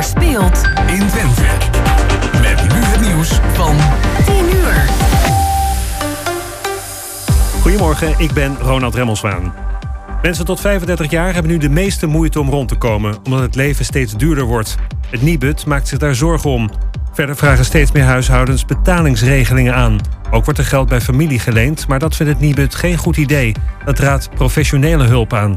[0.00, 1.42] er speelt in Twente.
[2.40, 3.76] Met nu het nieuws van
[4.24, 4.84] 10 uur.
[7.60, 9.54] Goedemorgen, ik ben Ronald Remmelswaan.
[10.22, 13.54] Mensen tot 35 jaar hebben nu de meeste moeite om rond te komen, omdat het
[13.54, 14.76] leven steeds duurder wordt.
[15.10, 16.70] Het Nibud maakt zich daar zorgen om.
[17.12, 20.00] Verder vragen steeds meer huishoudens betalingsregelingen aan.
[20.30, 23.54] Ook wordt er geld bij familie geleend, maar dat vindt het Nibud geen goed idee.
[23.84, 25.54] Dat raadt professionele hulp aan.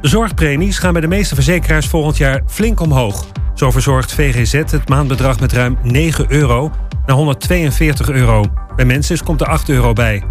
[0.00, 3.26] De zorgpremies gaan bij de meeste verzekeraars volgend jaar flink omhoog.
[3.60, 6.70] Zo verzorgt VGZ het maandbedrag met ruim 9 euro
[7.06, 8.44] naar 142 euro.
[8.76, 10.22] Bij mensen komt er 8 euro bij.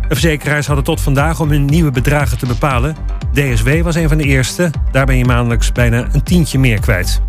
[0.00, 2.96] De verzekeraars hadden tot vandaag om hun nieuwe bedragen te bepalen.
[3.32, 4.70] DSW was een van de eerste.
[4.92, 7.20] Daar ben je maandelijks bijna een tientje meer kwijt.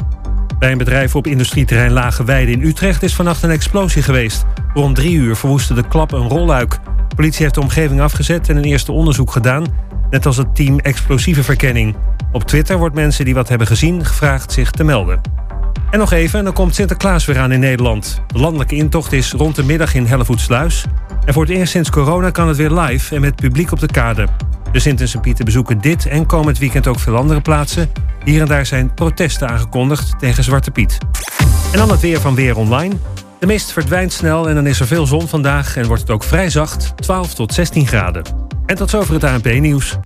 [0.60, 4.46] Bij een bedrijf op industrieterrein Lage Weide in Utrecht is vannacht een explosie geweest.
[4.74, 6.78] Rond drie uur verwoestte de klap een rolluik.
[7.16, 9.66] politie heeft de omgeving afgezet en een eerste onderzoek gedaan.
[10.10, 11.96] Net als het team explosieve verkenning.
[12.32, 15.22] Op Twitter wordt mensen die wat hebben gezien gevraagd zich te melden.
[15.92, 18.22] En nog even, dan komt Sinterklaas weer aan in Nederland.
[18.28, 20.86] De landelijke intocht is rond de middag in Hellevoetsluis.
[21.26, 23.88] En voor het eerst sinds corona kan het weer live en met publiek op de
[23.88, 24.28] kade.
[24.72, 27.92] De Sint en Sint-Pieter bezoeken dit en komend weekend ook veel andere plaatsen.
[28.24, 30.98] Hier en daar zijn protesten aangekondigd tegen Zwarte Piet.
[31.72, 32.96] En dan het weer van Weer Online.
[33.40, 36.24] De mist verdwijnt snel en dan is er veel zon vandaag en wordt het ook
[36.24, 38.24] vrij zacht, 12 tot 16 graden.
[38.66, 39.98] En tot zover het ANP-nieuws.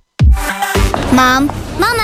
[1.14, 2.03] Mam, mama,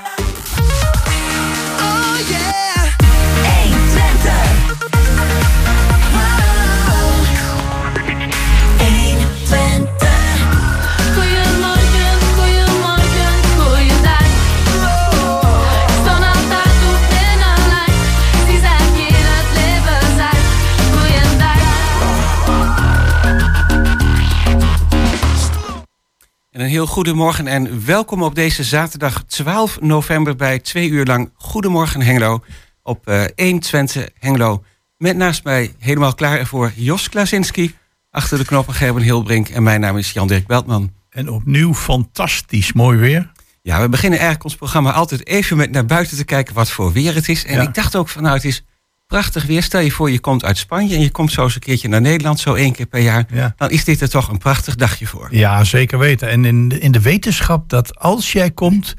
[26.81, 32.43] heel goedemorgen en welkom op deze zaterdag 12 november bij twee uur lang Goedemorgen Hengelo
[32.83, 34.63] op uh, 1 Twente Hengelo.
[34.97, 37.75] Met naast mij helemaal klaar voor Jos Klasinski,
[38.11, 40.91] achter de knoppen Gerben Hilbrink en mijn naam is Jan-Dirk Beltman.
[41.09, 43.31] En opnieuw fantastisch mooi weer.
[43.61, 46.91] Ja, we beginnen eigenlijk ons programma altijd even met naar buiten te kijken wat voor
[46.91, 47.45] weer het is.
[47.45, 48.63] En ik dacht ook van nou het is
[49.11, 49.63] prachtig weer.
[49.63, 52.01] Stel je voor, je komt uit Spanje en je komt zo eens een keertje naar
[52.01, 53.53] Nederland, zo één keer per jaar.
[53.57, 55.27] Dan is dit er toch een prachtig dagje voor.
[55.31, 56.29] Ja, zeker weten.
[56.29, 58.93] En in de, in de wetenschap dat als jij komt,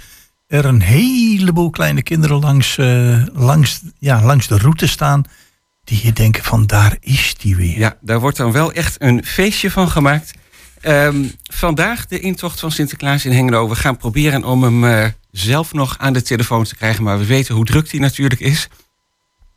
[0.46, 5.22] er een heleboel kleine kinderen langs, uh, langs, ja, langs de route staan.
[5.84, 7.78] Die je denken van daar is die weer.
[7.78, 10.32] Ja, daar wordt dan wel echt een feestje van gemaakt.
[10.82, 13.68] Um, vandaag de intocht van Sinterklaas in Hengelo.
[13.68, 17.04] We gaan proberen om hem uh, zelf nog aan de telefoon te krijgen.
[17.04, 18.68] Maar we weten hoe druk die natuurlijk is.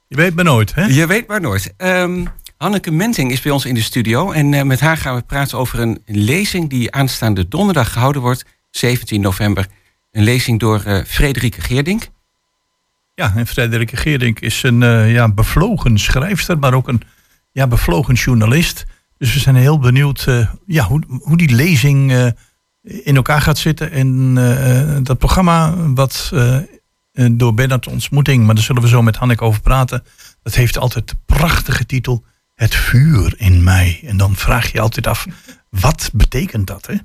[0.07, 0.85] Je weet maar nooit, hè?
[0.85, 1.73] Je weet maar nooit.
[1.77, 2.27] Um,
[2.57, 4.31] Hanneke Menting is bij ons in de studio.
[4.31, 8.45] En uh, met haar gaan we praten over een lezing die aanstaande donderdag gehouden wordt,
[8.69, 9.67] 17 november.
[10.11, 12.07] Een lezing door uh, Frederike Geerdink.
[13.15, 17.01] Ja, en Frederike Geerdink is een uh, ja, bevlogen schrijfster, maar ook een
[17.51, 18.83] ja, bevlogen journalist.
[19.17, 20.27] Dus we zijn heel benieuwd
[20.65, 22.33] ja, hoe, hoe die lezing
[22.81, 23.91] in elkaar gaat zitten.
[23.91, 24.33] En
[25.03, 26.57] dat programma wat eh,
[27.31, 30.03] door Bernard ontmoeting, maar daar zullen we zo met Hanneke over praten.
[30.43, 32.23] Dat heeft altijd de prachtige titel
[32.55, 33.99] Het vuur in mij.
[34.05, 35.25] En dan vraag je altijd af,
[35.69, 36.85] wat betekent dat?
[36.85, 36.95] Hè?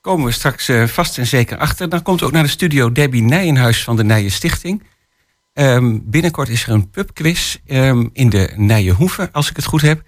[0.00, 1.88] Komen we straks uh, vast en zeker achter.
[1.88, 4.82] Dan komt ook naar de studio Debbie Nijenhuis van de Nijen Stichting.
[5.54, 10.02] Um, binnenkort is er een pubquiz um, in de Nijenhoeve, als ik het goed heb.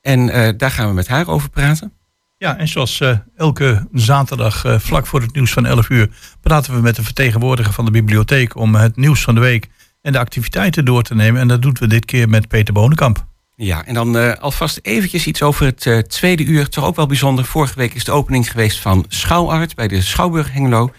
[0.00, 1.92] En uh, daar gaan we met haar over praten.
[2.40, 6.74] Ja, en zoals uh, elke zaterdag uh, vlak voor het nieuws van 11 uur praten
[6.74, 9.68] we met de vertegenwoordiger van de bibliotheek om het nieuws van de week
[10.02, 11.40] en de activiteiten door te nemen.
[11.40, 13.26] En dat doen we dit keer met Peter Bonenkamp.
[13.56, 16.68] Ja, en dan uh, alvast eventjes iets over het tweede uur.
[16.68, 17.44] Toch ook wel bijzonder.
[17.44, 20.92] Vorige week is de opening geweest van Schouwart bij de Schouwburg Hengelo.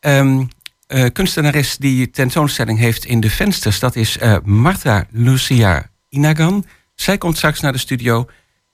[0.00, 0.48] Um,
[1.12, 6.64] kunstenares die tentoonstelling heeft in de vensters, dat is Marta Lucia Inagan.
[6.94, 8.26] Zij komt straks naar de studio.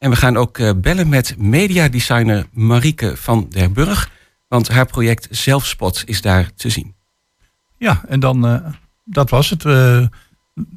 [0.04, 4.10] En we gaan ook uh, bellen met mediadesigner Marieke van der Burg.
[4.48, 6.94] Want haar project Zelfspot is daar te zien.
[7.78, 8.66] Ja, en dan, uh,
[9.04, 9.64] dat was het.
[9.64, 10.06] Uh,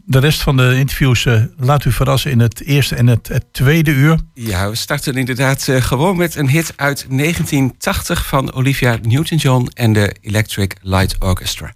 [0.05, 1.27] de rest van de interviews
[1.57, 4.19] laat u verrassen in het eerste en het, het tweede uur.
[4.33, 10.15] Ja, we starten inderdaad gewoon met een hit uit 1980 van Olivia Newton-John en de
[10.21, 11.73] Electric Light Orchestra.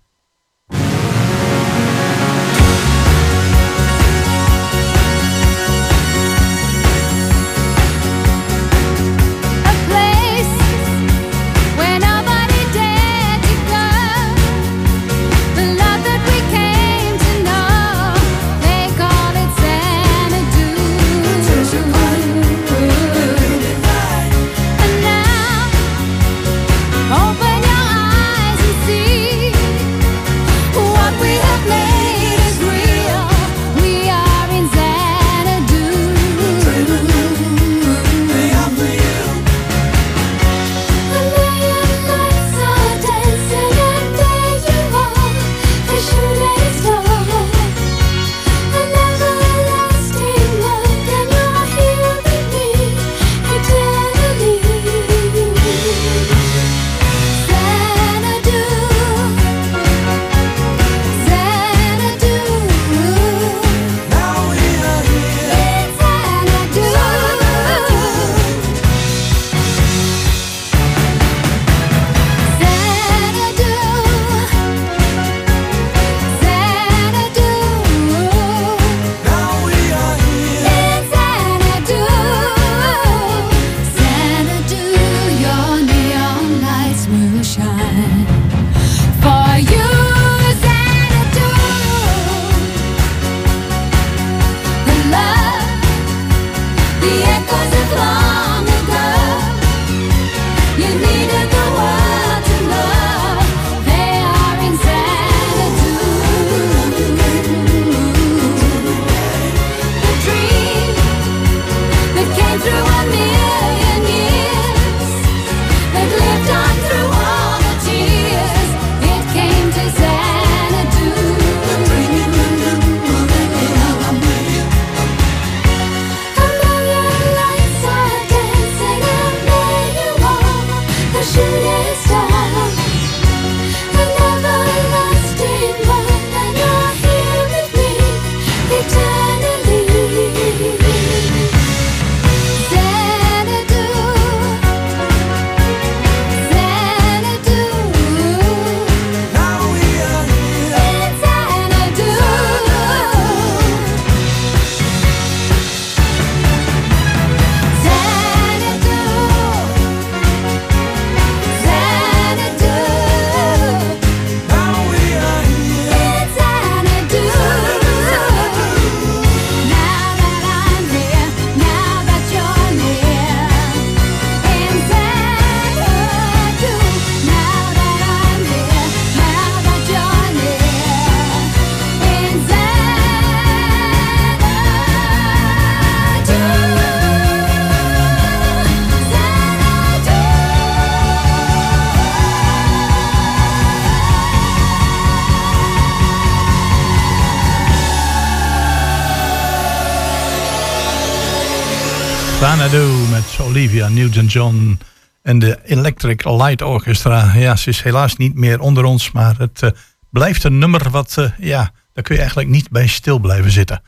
[203.81, 204.79] Olivia Newton-John
[205.21, 207.33] en de Electric Light Orchestra.
[207.35, 209.69] Ja, ze is helaas niet meer onder ons, maar het uh,
[210.09, 213.81] blijft een nummer wat, uh, ja, daar kun je eigenlijk niet bij stil blijven zitten.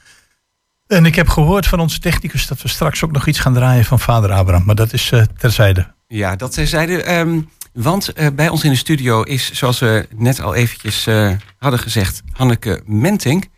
[0.87, 3.85] En ik heb gehoord van onze technicus dat we straks ook nog iets gaan draaien
[3.85, 5.93] van vader Abraham, maar dat is uh, terzijde.
[6.07, 7.17] Ja, dat terzijde.
[7.17, 11.07] Um, want bij ons in de studio is, zoals we net al eventjes
[11.57, 13.49] hadden gezegd, Hanneke Menting.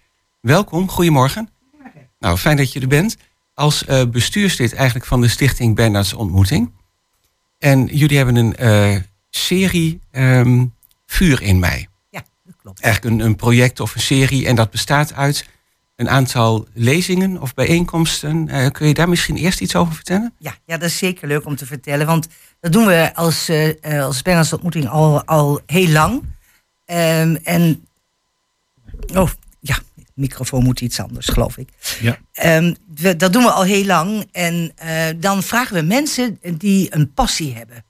[0.42, 1.50] Welkom, goedemorgen.
[2.20, 3.18] Nou, fijn dat je er bent
[3.56, 6.72] als uh, bestuurslid eigenlijk van de stichting Bernards Ontmoeting.
[7.60, 10.74] En jullie hebben een uh, serie um,
[11.06, 11.88] Vuur in mij.
[12.10, 12.80] Ja, dat klopt.
[12.80, 14.48] Eigenlijk een, een, project of een serie.
[14.48, 15.46] En dat bestaat uit
[15.96, 18.48] een aantal lezingen of bijeenkomsten.
[18.48, 20.34] Uh, kun je daar misschien eerst iets over vertellen?
[20.40, 22.06] Ja, ja, dat is zeker leuk om te vertellen.
[22.06, 22.28] Want
[22.60, 26.24] dat doen we als, als Bernards Ontmoeting al, al heel lang.
[26.86, 27.86] Um, en
[29.14, 29.30] Oh,
[30.16, 31.70] microfoon moet iets anders, geloof ik.
[32.02, 32.18] Ja.
[32.58, 34.28] Um, we, dat doen we al heel lang.
[34.32, 37.86] En uh, dan vragen we mensen die een passie hebben.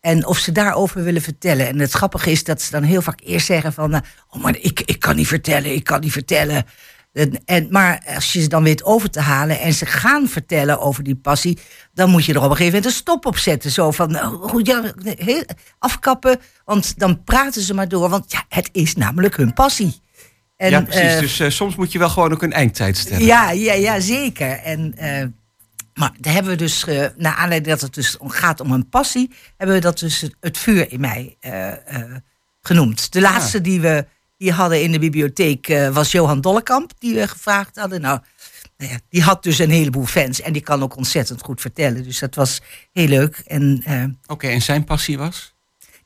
[0.00, 1.68] En of ze daarover willen vertellen.
[1.68, 3.94] En het grappige is dat ze dan heel vaak eerst zeggen van...
[3.94, 6.64] Uh, oh, maar ik, ik kan niet vertellen, ik kan niet vertellen.
[7.12, 10.80] En, en, maar als je ze dan weet over te halen en ze gaan vertellen
[10.80, 11.58] over die passie...
[11.94, 13.70] dan moet je er op een gegeven moment een stop op zetten.
[13.70, 15.44] Zo van, oh, ja, heel,
[15.78, 18.08] afkappen, want dan praten ze maar door.
[18.08, 20.00] Want ja, het is namelijk hun passie.
[20.62, 21.14] En, ja, precies.
[21.14, 23.24] Uh, dus uh, soms moet je wel gewoon ook een eindtijd stellen.
[23.24, 24.50] Ja, ja, ja zeker.
[24.50, 25.24] En, uh,
[25.94, 26.84] maar daar hebben we dus,
[27.16, 30.92] naar aanleiding dat het dus gaat om een passie, hebben we dat dus het vuur
[30.92, 31.36] in mij
[32.62, 33.12] genoemd.
[33.12, 37.76] De laatste die we hier hadden in de bibliotheek was Johan Dollekamp, die we gevraagd
[37.76, 38.00] hadden.
[38.00, 38.20] Nou,
[38.76, 42.02] ja, die had dus een heleboel fans en die kan ook ontzettend goed vertellen.
[42.02, 42.60] Dus dat was
[42.92, 43.42] heel leuk.
[43.46, 45.54] Oké, okay, en zijn passie was?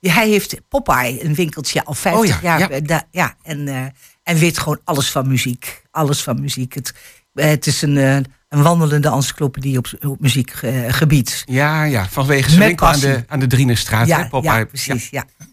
[0.01, 2.73] Ja, hij heeft Popeye, een winkeltje, al 50 oh, ja, jaar.
[2.73, 3.93] Ja, da, ja en
[4.26, 5.83] en weet gewoon alles van muziek.
[5.90, 6.75] Alles van muziek.
[6.75, 6.95] Het,
[7.35, 11.42] het is een, een wandelende encyclopedie op, op muziekgebied.
[11.47, 14.06] Ja, ja, vanwege zijn winkel aan de, aan de Drienerstraat.
[14.06, 15.09] Ja, ja precies.
[15.09, 15.25] Ja.
[15.38, 15.47] Ja,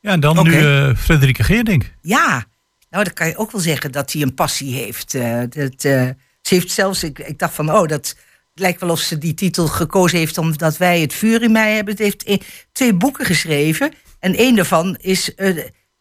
[0.00, 0.52] ja dan okay.
[0.52, 1.92] nu uh, Frederike Geerdink.
[2.00, 2.44] Ja,
[2.90, 5.14] nou dan kan je ook wel zeggen dat hij een passie heeft.
[5.14, 6.08] Uh, dat, uh,
[6.40, 8.16] ze heeft zelfs, ik, ik dacht van, oh, dat het
[8.54, 11.96] lijkt wel of ze die titel gekozen heeft omdat wij het vuur in mij hebben.
[11.96, 13.92] Het heeft twee boeken geschreven.
[14.18, 15.34] En één daarvan is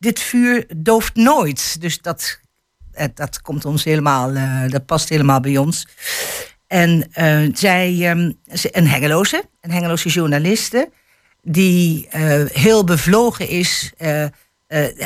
[0.04, 1.82] dit vuur dooft nooit.
[1.82, 2.40] Dus dat,
[3.14, 5.88] dat komt ons helemaal, uh, dat past helemaal bij ons.
[6.68, 8.38] En uh, zij, um,
[8.72, 10.90] een Hengeloze, een Hengeloze journaliste,
[11.42, 12.08] die
[12.52, 13.92] heel bevlogen is.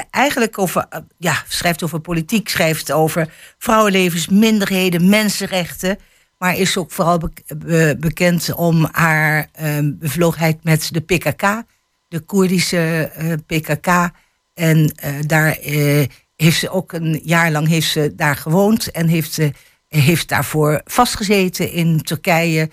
[0.10, 0.88] eigenlijk over,
[1.18, 5.98] ja, schrijft over politiek, schrijft over vrouwenlevens, minderheden, mensenrechten.
[6.38, 9.50] Maar is ook vooral be be bekend om haar
[9.84, 11.64] bevlogenheid met de PKK,
[12.08, 13.12] de Koerdische
[13.46, 14.12] PKK.
[14.58, 19.08] En uh, daar uh, heeft ze ook een jaar lang heeft ze daar gewoond en
[19.08, 19.52] heeft ze
[19.88, 22.70] heeft daarvoor vastgezeten in Turkije.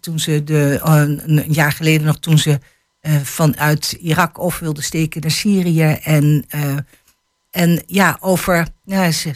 [0.00, 2.58] Toen ze de, een jaar geleden nog toen ze
[3.22, 5.98] vanuit Irak of wilde steken naar Syrië.
[6.02, 6.44] En,
[7.50, 9.34] en ja, over ja, ze,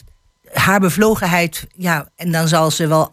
[0.53, 1.67] haar bevlogenheid.
[1.77, 3.13] Ja, en dan zal ze wel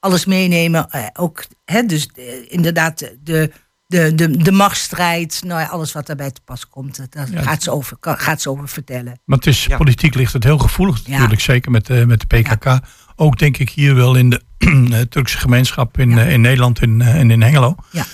[0.00, 0.88] alles meenemen.
[1.12, 2.08] ook, hè, dus
[2.48, 3.50] inderdaad, de
[3.94, 7.42] de, de, de machtsstrijd, nou ja, alles wat daarbij te pas komt, daar ja.
[7.42, 9.20] gaat, ze over, gaat ze over vertellen.
[9.24, 9.76] Maar het is, ja.
[9.76, 12.80] politiek ligt het heel gevoelig natuurlijk, zeker met, uh, met de PKK.
[13.16, 17.16] Ook denk ik hier wel in de Turkse gemeenschap in, uh, in Nederland en in,
[17.16, 17.76] in, in Hengelo.
[17.90, 18.04] Ja.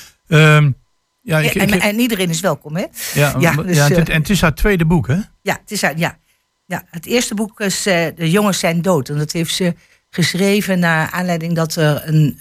[0.57, 0.77] Um,
[1.21, 2.85] ja, ik, en, en, en, iedereen is welkom, hè?
[3.15, 5.19] Ja, ja, dus, ja het, en het is haar tweede boek, hè?
[5.43, 6.19] Ja, het is haar, ja.
[6.65, 9.09] ja het eerste boek is uh, De jongens zijn dood.
[9.09, 9.75] En dat heeft ze
[10.11, 12.39] geschreven naar aanleiding dat er een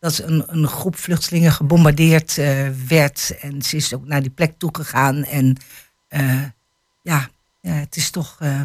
[0.00, 3.38] dat een, een groep vluchtelingen gebombardeerd uh, werd.
[3.40, 5.24] En ze is ook naar die plek toegegaan.
[5.24, 5.56] En
[6.10, 6.42] uh,
[7.02, 7.28] ja,
[7.60, 8.38] ja, het is toch.
[8.42, 8.60] Uh,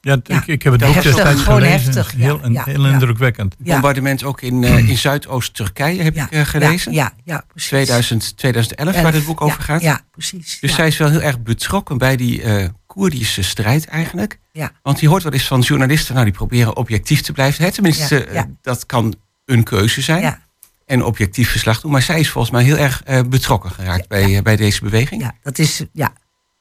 [0.00, 1.92] ja, ja, Ik, ik heb het ook destijds gewoon gelezen.
[1.94, 3.56] Heftig, heel, ja, heel indrukwekkend.
[3.58, 6.92] Bombardement ook in, in Zuidoost-Turkije heb ik gelezen.
[6.92, 7.68] Ja, ja, precies.
[7.68, 9.82] 2000, 2011, waar dit boek over gaat.
[9.82, 10.60] Ja, precies.
[10.60, 12.42] Dus zij is wel heel erg betrokken bij die
[12.86, 14.38] Koerdische strijd eigenlijk.
[14.52, 14.72] Ja.
[14.82, 17.64] Want je hoort wel eens van journalisten, nou die proberen objectief te blijven.
[17.64, 17.72] Hè?
[17.72, 20.22] Tenminste, dat kan een keuze zijn.
[20.22, 20.40] Ja.
[20.86, 21.90] En objectief verslag doen.
[21.90, 24.82] Maar zij is volgens mij heel erg uh, betrokken geraakt ja, bij, uh, bij deze
[24.82, 25.22] beweging.
[25.22, 25.84] Ja, dat is.
[25.92, 26.12] Ja,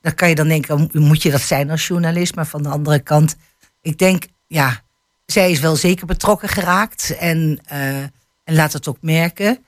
[0.02, 2.36] dan kan je dan denken, moet je dat zijn als journalist?
[2.36, 3.36] Maar van de andere kant,
[3.82, 4.84] ik denk, ja,
[5.26, 7.18] zij is wel zeker betrokken geraakt.
[7.18, 7.98] En, uh,
[8.44, 9.66] en laat het ook merken.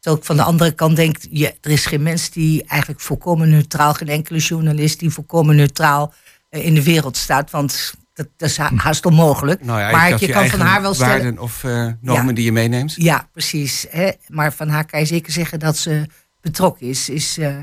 [0.00, 3.48] Terwijl ik van de andere kant denk, ja, er is geen mens die eigenlijk volkomen
[3.48, 6.14] neutraal, geen enkele journalist die volkomen neutraal
[6.50, 7.50] in de wereld staat.
[7.50, 9.64] Want dat, dat is haast onmogelijk.
[9.64, 11.12] Nou ja, maar je, je kan van haar wel stellen.
[11.12, 12.32] Waarden of uh, normen ja.
[12.32, 12.94] die je meeneemt.
[12.96, 13.86] Ja, precies.
[13.90, 14.10] Hè?
[14.28, 16.06] Maar van haar kan je zeker zeggen dat ze
[16.40, 17.08] betrokken is.
[17.08, 17.56] Is uh,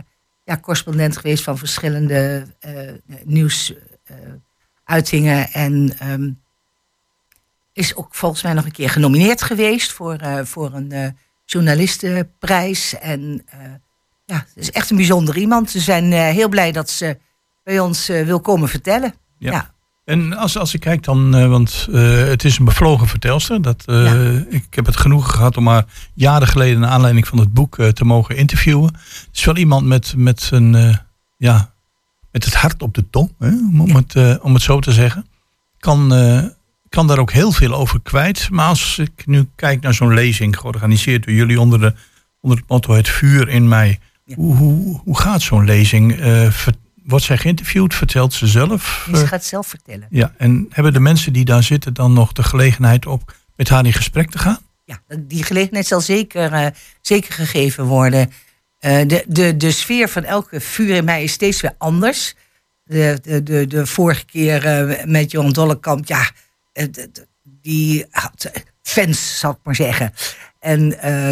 [0.43, 2.91] ja, correspondent geweest van verschillende uh,
[3.23, 5.51] nieuwsuitingen.
[5.51, 6.41] en um,
[7.73, 11.07] is ook volgens mij nog een keer genomineerd geweest voor, eh, voor een eh,
[11.45, 12.99] journalistenprijs.
[12.99, 13.59] En eh,
[14.25, 15.71] ja, het is echt een bijzonder iemand.
[15.71, 17.17] We zijn eh, heel blij dat ze
[17.63, 19.13] bij ons eh, wil komen vertellen.
[19.37, 19.51] Ja.
[19.51, 19.73] Ja.
[20.09, 23.61] En als, als ik kijk dan, eh, want eh, het is een bevlogen vertelster.
[23.61, 24.43] Dat, eh, Ja.
[24.49, 26.79] Ik heb het genoegen gehad om haar jaren geleden...
[26.79, 28.93] naar aanleiding van het boek te mogen interviewen.
[28.93, 30.97] Het is wel iemand met, met, een,
[31.37, 31.73] ja,
[32.31, 35.25] met het hart op de tong, hè, om, om het, om het zo te zeggen.
[35.79, 36.13] Kan,
[36.89, 38.49] kan daar ook heel veel over kwijt.
[38.51, 40.57] Maar als ik nu kijk naar zo'n lezing...
[40.57, 41.93] georganiseerd door jullie onder, de,
[42.41, 43.99] onder het motto Het vuur in mij...
[44.23, 44.35] Ja.
[44.35, 46.15] Hoe, hoe, hoe gaat zo'n lezing?
[46.49, 46.73] Ver-
[47.09, 47.95] wordt zij geïnterviewd?
[47.95, 49.07] Vertelt ze zelf?
[49.11, 50.07] Ze Eh, gaat zelf vertellen.
[50.09, 53.85] ja, en hebben de mensen die daar zitten dan nog de gelegenheid op met haar
[53.85, 54.59] in gesprek te gaan?
[54.85, 56.67] Ja, die gelegenheid zal zeker, eh,
[57.01, 58.31] zeker gegeven worden.
[58.79, 62.35] Eh, de, de, de sfeer van elke vuur in mij is steeds weer anders.
[62.83, 66.29] De, de, de, de vorige keer met Johan Dollekamp, ja,
[67.43, 68.51] die had
[68.81, 70.13] fans, zal ik maar zeggen.
[70.59, 70.89] En,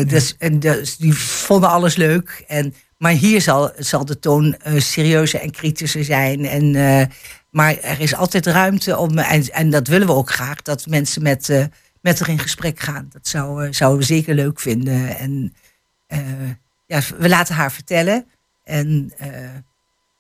[0.08, 2.44] dus, en dus, die vonden alles leuk.
[2.48, 6.46] En, maar hier zal, zal de toon eh, serieuzer en kritischer zijn.
[6.46, 7.06] En, eh,
[7.52, 11.24] maar er is altijd ruimte om, en, en dat willen we ook graag, dat mensen
[11.24, 11.66] met, eh,
[12.02, 13.08] met haar in gesprek gaan.
[13.10, 15.18] Dat zou, zouden we zeker leuk vinden.
[15.18, 15.54] En
[16.86, 18.26] ja, we laten haar vertellen.
[18.64, 19.14] En,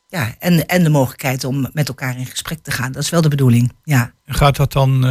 [0.07, 2.91] ja, en, en de mogelijkheid om met elkaar in gesprek te gaan.
[2.91, 3.73] Dat is wel de bedoeling.
[3.83, 4.11] Ja.
[4.25, 5.03] Gaat dat dan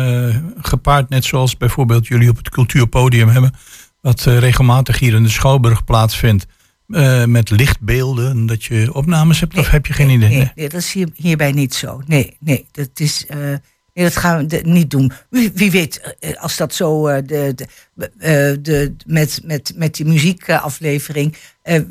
[0.59, 3.55] gepaard, net zoals bijvoorbeeld jullie op het cultuurpodium hebben,
[4.01, 6.47] wat regelmatig hier in de Schouwburg plaatsvindt,
[6.89, 9.59] eh, met lichtbeelden, dat je opnames hebt?
[9.59, 10.51] of heb je geen idee?
[10.55, 12.03] Nee, dat is hier, hierbij niet zo.
[12.07, 13.27] Nee, nee, dat is.
[13.27, 15.13] eh, nee, dat gaan we niet doen.
[15.31, 17.23] Wie, wie weet, eh, als dat zo.
[17.23, 21.37] de, de, de, met, met, met die muziekaflevering.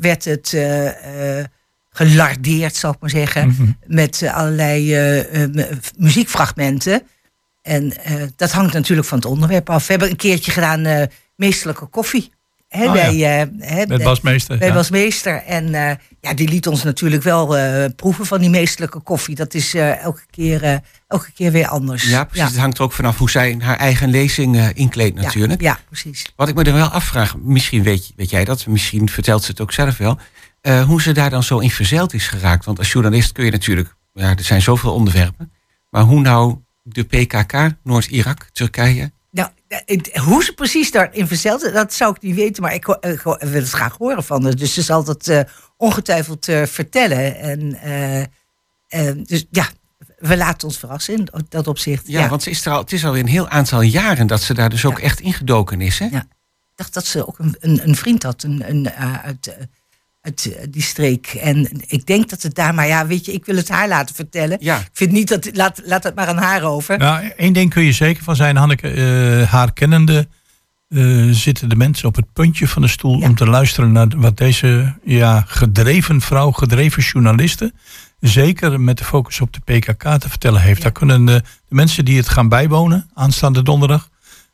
[0.00, 0.56] werd het.
[1.90, 3.46] gelardeerd, zal ik maar zeggen.
[3.48, 3.70] Mhm.
[3.86, 4.90] Met allerlei
[5.52, 7.02] mu- muziekfragmenten.
[7.62, 7.92] En
[8.36, 9.86] dat hangt natuurlijk van het onderwerp af.
[9.86, 11.08] We hebben een keertje gedaan.
[11.36, 12.30] meesterlijke koffie.
[12.68, 14.00] Hè, Oh, bij, eh, Met
[14.60, 14.72] ja.
[14.72, 15.42] Bas Meester.
[15.42, 19.34] En eh, ja, die liet ons natuurlijk wel eh, proeven van die meesterlijke koffie.
[19.34, 22.08] Dat is eh, elke, keer, eh, elke keer weer anders.
[22.08, 22.48] Ja, precies.
[22.48, 25.60] Het hangt er ook vanaf hoe zij haar eigen lezing eh, inkleedt natuurlijk.
[25.60, 26.32] Ja, precies.
[26.36, 29.60] Wat ik me er wel afvraag, misschien weet, weet jij dat, misschien vertelt ze het
[29.60, 30.18] ook zelf wel,
[30.60, 32.64] eh, hoe ze daar dan zo in verzeild is geraakt.
[32.64, 35.52] Want als journalist kun je natuurlijk, ja, er zijn zoveel onderwerpen,
[35.90, 39.50] maar hoe nou de PKK, Noord-Irak, Turkije, Nou,
[39.86, 42.62] eh, hoe ze precies daarin verzeld, dat zou ik niet weten.
[42.62, 44.54] Maar ik, ik ho- wil het graag horen van haar.
[44.56, 45.40] Dus ze zal dat eh,
[45.76, 47.36] ongetwijfeld eh, vertellen.
[47.38, 48.20] En eh,
[49.08, 49.66] eh, dus ja,
[50.18, 52.06] we laten ons verrassen in dat opzicht.
[52.06, 54.54] Ja, want ze is er al, het is alweer een heel aantal jaren dat ze
[54.54, 55.04] daar dus ook Ja.
[55.04, 55.98] echt ingedoken is.
[55.98, 56.06] Hè?
[56.06, 56.20] Ja.
[56.20, 59.64] Ik dacht dat ze ook een, een, een vriend had een, een, eh, uit, eh,
[60.26, 61.26] uit eh, die streek.
[61.26, 64.14] En ik denk dat het daar, maar ja, weet je, ik wil het haar laten
[64.14, 64.56] vertellen.
[64.60, 64.78] Ja.
[64.78, 66.98] Ik vind niet dat, laat, laat het maar aan haar over.
[66.98, 68.88] Nou, één ding kun je zeker van zijn, Hanneke.
[68.90, 70.28] eh, haar kennende
[70.88, 73.26] eh, zitten de mensen op het puntje van de stoel Ja.
[73.26, 77.72] om te luisteren naar wat deze ja, gedreven vrouw, gedreven journaliste,
[78.20, 80.76] zeker met de focus op de PKK te vertellen heeft.
[80.76, 80.82] Ja.
[80.82, 84.08] Daar kunnen de, de mensen die het gaan bijwonen aanstaande donderdag,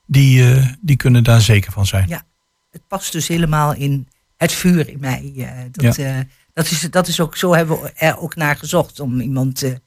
[0.06, 2.08] die, eh, die kunnen daar zeker van zijn.
[2.08, 2.22] Ja.
[2.70, 4.08] Het past dus helemaal in
[4.42, 5.32] het vuur in mij.
[5.36, 6.18] eh, dat, eh,
[6.52, 9.62] dat, is, dat is ook, zo hebben we er ook naar gezocht om iemand.
[9.62, 9.80] eh, En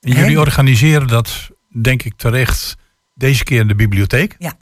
[0.00, 0.38] jullie Hè?
[0.40, 1.50] organiseren dat,
[1.82, 2.76] denk ik terecht,
[3.14, 4.36] deze keer in de bibliotheek.
[4.38, 4.52] Ja.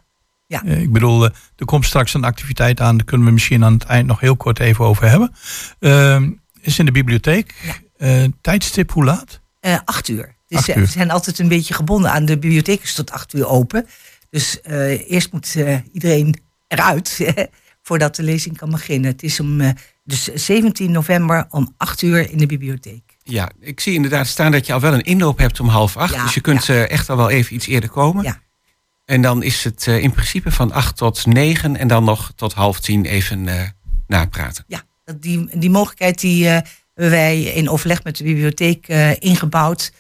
[0.47, 0.65] Ja.
[0.65, 3.73] Eh, ik bedoel, eh, er komt straks een activiteit aan, daar kunnen we misschien aan
[3.73, 5.33] het eind nog heel kort even over hebben.
[5.79, 7.55] Ehm, is in de bibliotheek.
[7.63, 7.75] Ja.
[7.97, 9.41] Eh, tijdstip, hoe laat?
[9.61, 10.35] Eh, acht uur.
[10.47, 13.47] Dus eh, we zijn altijd een beetje gebonden aan de bibliotheek is tot acht uur
[13.47, 13.87] open.
[14.31, 17.19] Dus eh, eerst moet eh, iedereen eruit
[17.85, 19.11] voordat de lezing kan beginnen.
[19.11, 19.71] Het is om eh,
[20.05, 23.03] dus 17 november om acht uur in de bibliotheek.
[23.23, 26.15] Ja, ik zie inderdaad staan dat je al wel een inloop hebt om half acht.
[26.15, 28.23] Ja, dus je kunt eh, echt al wel even iets eerder komen.
[28.23, 28.43] Ja.
[29.05, 32.53] En dan is het eh, in principe van acht tot negen en dan nog tot
[32.53, 33.69] half tien even eh,
[34.07, 34.65] napraten.
[34.67, 34.83] Ja,
[35.19, 36.53] die, die mogelijkheid die eh,
[36.95, 39.93] hebben wij in overleg met de bibliotheek ingebouwd.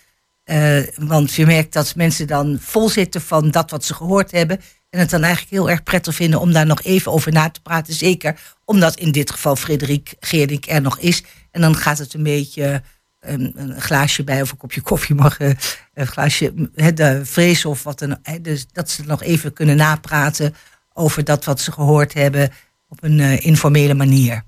[0.96, 4.61] Want je merkt dat mensen dan vol zitten van dat wat ze gehoord hebben.
[4.94, 7.61] En het dan eigenlijk heel erg prettig vinden om daar nog even over na te
[7.61, 7.94] praten.
[7.94, 11.22] Zeker omdat in dit geval Frederik Geerdink er nog is.
[11.50, 12.83] En dan gaat het een beetje
[13.20, 15.38] een, een glaasje bij of een kopje koffie mag.
[15.38, 15.50] eh,
[15.94, 16.52] een glaasje,
[16.94, 18.18] de vrees of wat dan.
[18.42, 20.54] Dus dat ze nog even kunnen napraten
[20.92, 22.50] over dat wat ze gehoord hebben
[22.88, 24.42] op een eh, informele manier.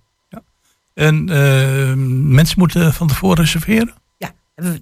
[0.94, 1.92] En eh,
[2.34, 3.94] mensen moeten van tevoren reserveren.
[4.16, 4.32] Ja,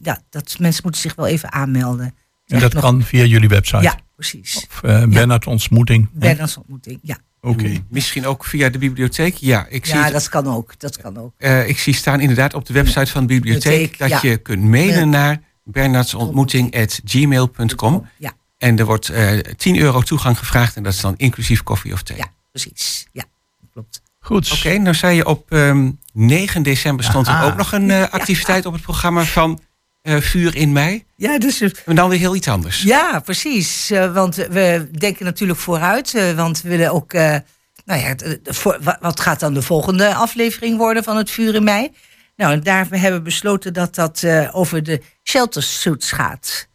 [0.03, 2.15] ja dat, mensen moeten zich wel even aanmelden.
[2.47, 3.83] En dat nog- kan via jullie website.
[3.83, 4.57] Ja, precies.
[4.57, 6.09] Of uh, Bernard ontmoeting.
[6.13, 6.19] hè?
[6.19, 7.19] Bernards ontmoeting, ja.
[7.41, 7.65] Oké.
[7.67, 9.35] Hmm, Misschien ook via de bibliotheek.
[9.37, 10.79] Ja, ik zie, Ja, het- dat kan ook.
[10.81, 11.33] Dat kan ook.
[11.37, 14.31] eh, ik zie staan inderdaad op de website van de bibliotheek Bibliotheek, dat ja.
[14.31, 18.09] je kunt mailen naar bernardsontmoeting.gmail.com.
[18.19, 20.77] Ja, En er wordt eh 10 euro toegang gevraagd.
[20.77, 22.17] En dat is dan inclusief koffie of thee.
[22.17, 23.07] Ja, precies.
[23.13, 23.25] Ja,
[23.73, 24.03] klopt.
[24.21, 24.53] Goed.
[24.53, 28.67] Oké, nou zei je op ehm, 9 december stond er ook nog een eh, activiteit
[28.67, 29.61] op het programma van
[30.05, 31.05] eh, Vuur in mei.
[31.17, 32.83] Ja, dus Maar dan weer heel iets anders.
[32.83, 33.91] Ja, precies.
[33.91, 36.15] Eh, want we denken natuurlijk vooruit.
[36.15, 37.13] eh, want we willen ook.
[37.13, 37.37] eh,
[37.85, 38.15] nou ja,
[38.45, 41.91] voor, wat gaat dan de volgende aflevering worden van het Vuur in Mei?
[42.37, 46.69] Nou, en daar hebben we besloten dat dat eh, over de shelter suits gaat.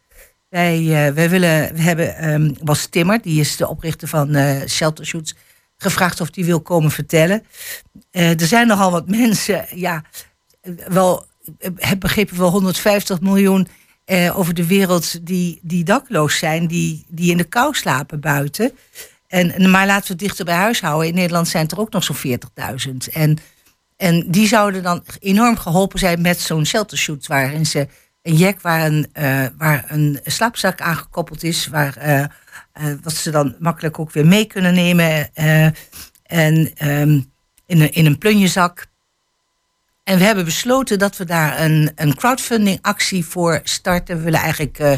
[0.48, 4.66] Wij, eh, wij willen, we hebben ehm Bas Timmer, die is de oprichter van eh
[4.68, 5.34] Shelter Shoots,
[5.76, 7.42] gevraagd of die wil komen vertellen.
[8.10, 10.04] Eh, er zijn nogal wat mensen, ja,
[10.60, 11.26] eh, wel,
[11.76, 13.68] heb begrepen wel 150 miljoen
[14.04, 18.72] eh, over de wereld die, die dakloos zijn, die, die in de kou slapen buiten.
[19.26, 21.08] En, maar laten we het dichter bij huis houden.
[21.08, 22.38] In Nederland zijn het er ook nog zo'n
[23.08, 23.12] 40.000.
[23.12, 23.38] En,
[23.96, 27.88] en die zouden dan enorm geholpen zijn met zo'n shelter shoot, waarin ze
[28.22, 32.24] een jack waar een, eh, waar een slaapzak aangekoppeld is, waar, eh,
[33.02, 35.34] wat ze dan makkelijk ook weer mee kunnen nemen.
[36.22, 37.20] en ehm,
[37.66, 38.89] in, een, in een plunjezak.
[40.10, 44.16] En we hebben besloten dat we daar een, een crowdfunding actie voor starten.
[44.16, 44.92] We willen eigenlijk eh,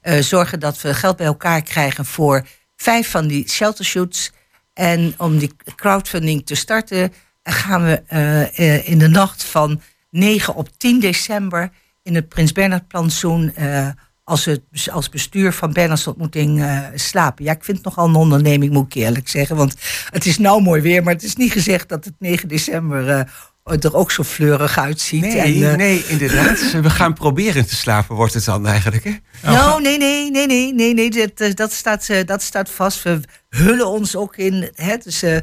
[0.00, 4.32] eh, zorgen dat we geld bij elkaar krijgen voor vijf van die shelter shoots.
[4.72, 10.68] En om die crowdfunding te starten gaan we eh, in de nacht van 9 op
[10.76, 11.70] 10 december
[12.02, 13.54] in het Prins Bernhard plantsoen
[14.24, 17.44] als, het, als bestuur van Bernhards ontmoeting slapen.
[17.44, 19.56] Ja, ik vind het nogal een onderneming, moet ik eerlijk zeggen.
[19.56, 19.74] Want
[20.10, 23.26] het is nou mooi weer, maar het is niet gezegd dat het 9 december
[23.70, 25.20] er ook zo fleurig uitziet.
[25.20, 26.70] Nee, En, eh, nee, inderdaad.
[26.82, 29.04] We gaan proberen te slapen, wordt het dan eigenlijk.
[29.04, 29.12] Hè?
[29.42, 33.02] Nou, nee, nee, nee, nee, nee, nee dat, eh, dat, staat, eh, dat staat vast.
[33.02, 34.70] We hullen ons ook in.
[34.74, 35.36] Hè, dus eh,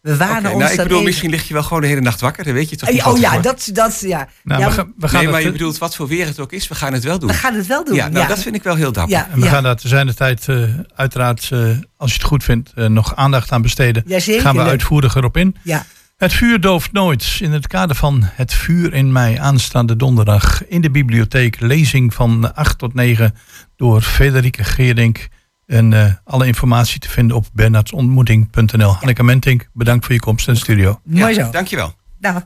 [0.00, 2.00] we waren ons nou, ik dan bedoel, even- misschien lig je wel gewoon de hele
[2.00, 2.44] nacht wakker.
[2.44, 4.28] Dat weet je toch niet Oh ja, dat, dat ja.
[4.42, 6.40] Nou, ja we, gaan, we gaan Nee, maar het, je bedoelt, wat voor weer het
[6.40, 7.28] ook is, we gaan het wel doen.
[7.28, 7.94] we gaan het wel doen.
[7.94, 8.28] ja, nou, ja.
[8.28, 9.16] dat vind ik wel heel dapper.
[9.16, 9.50] ja, en we ja.
[9.50, 10.62] gaan daar te zijn de tijd eh,
[10.94, 11.60] uiteraard, eh,
[11.96, 14.02] als je het goed vindt, eh, nog aandacht aan besteden.
[14.06, 14.70] Jazeker, gaan we leuk.
[14.70, 15.56] uitvoerig erop in.
[15.62, 15.86] ja.
[16.16, 17.38] Het vuur dooft nooit.
[17.40, 21.60] In het kader van Het vuur in mei aanstaande donderdag in de bibliotheek.
[21.60, 23.34] Lezing van 8 tot 9
[23.76, 25.28] door Frederike Geerdink.
[25.66, 28.94] En eh, alle informatie te vinden op bernardsontmoeting.nl.
[28.94, 31.00] Hanneke Mentink, bedankt voor je komst in de studio.
[31.04, 31.50] Ja, Mooi zo.
[31.50, 31.94] Dankjewel.
[32.18, 32.40] Nou.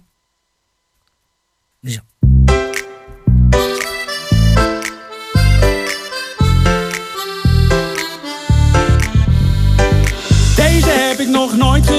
[1.82, 2.00] Zo.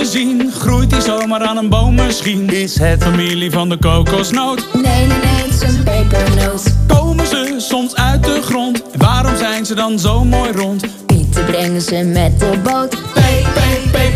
[0.02, 0.52] Gezien.
[0.52, 2.50] Groeit die zomaar aan een boom misschien?
[2.50, 4.74] Is het familie van de kokosnoot?
[4.74, 6.64] Nee, nee, nee, het is een pepernoot.
[6.88, 8.84] Komen ze soms uit de grond?
[8.98, 11.06] Waarom zijn ze dan zo mooi rond?
[11.06, 12.90] Pieten brengen ze met de boot.
[12.90, 14.12] Pe, pe, pe,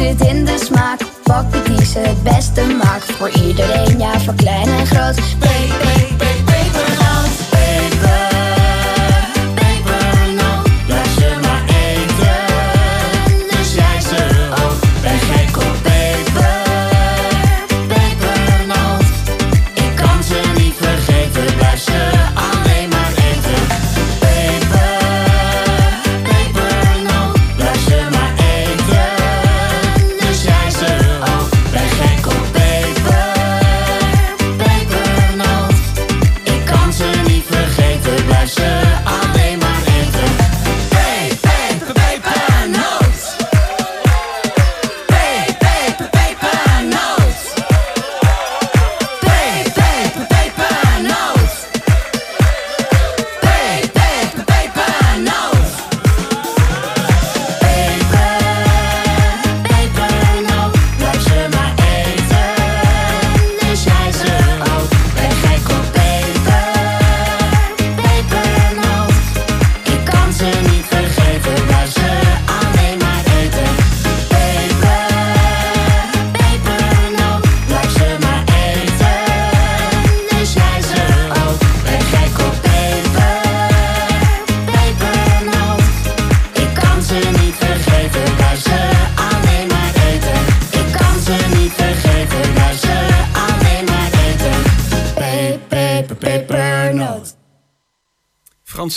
[0.00, 1.00] zit in de smaak.
[1.24, 3.12] Bakken die ze het beste maakt.
[3.12, 5.18] Voor iedereen, ja, voor klein en groot.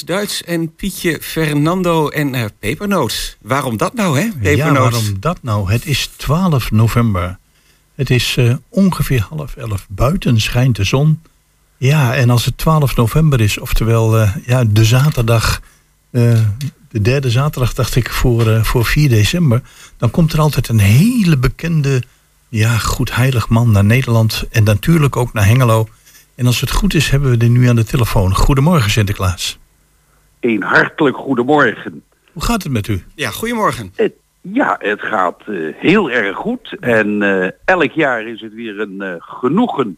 [0.03, 3.37] Frans-Duits en Pietje Fernando en eh, pepernoot.
[3.41, 4.23] Waarom dat nou, hè?
[4.23, 4.91] Ja, Pepernoot.
[4.91, 5.71] waarom dat nou?
[5.71, 7.37] Het is 12 november.
[7.95, 9.85] Het is eh, ongeveer half elf.
[9.89, 11.21] Buiten schijnt de zon.
[11.77, 15.61] Ja, en als het 12 november is, oftewel eh, ja, de zaterdag,
[16.11, 19.61] de derde zaterdag dacht ik voor, voor 4 december,
[19.97, 22.03] dan komt er altijd een hele bekende,
[22.49, 23.11] ja, goed
[23.49, 25.87] man naar Nederland en natuurlijk ook naar Hengelo.
[26.35, 28.35] En als het goed is, hebben we die nu aan de telefoon.
[28.35, 29.57] Goedemorgen Sinterklaas.
[30.43, 32.03] Een hartelijk goedemorgen.
[32.33, 33.03] Hoe gaat het met u?
[33.15, 33.91] Ja, goedemorgen.
[33.95, 36.75] Het, ja, het gaat eh, heel erg goed.
[36.79, 39.97] En eh, elk jaar is het weer een eh, genoegen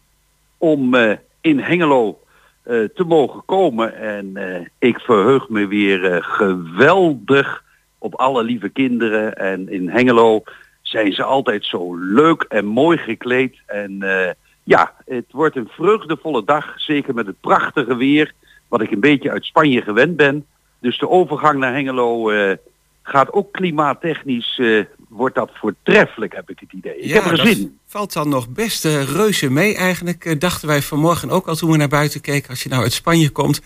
[0.57, 2.19] om eh, in Hengelo
[2.63, 3.95] eh, te mogen komen.
[3.95, 7.63] En eh, ik verheug me weer geweldig
[7.97, 9.35] op alle lieve kinderen.
[9.35, 10.43] En in Hengelo
[10.81, 13.55] zijn ze altijd zo leuk en mooi gekleed.
[13.65, 14.31] En eh,
[14.63, 16.73] ja, het wordt een vreugdevolle dag.
[16.75, 18.33] Zeker met het prachtige weer.
[18.77, 20.45] Wat ik een beetje uit Spanje gewend ben.
[20.79, 22.55] Dus de overgang naar Hengelo eh,
[23.03, 24.59] gaat ook klimaattechnisch.
[24.59, 26.97] eh, wordt dat voortreffelijk, heb ik het idee.
[26.97, 27.77] Ik Ja, heb er zin in.
[27.87, 30.39] valt dan nog best eh, reuze mee eigenlijk.
[30.41, 32.49] dachten wij vanmorgen ook al toen we naar buiten keken.
[32.49, 33.61] Als je nou uit Spanje komt,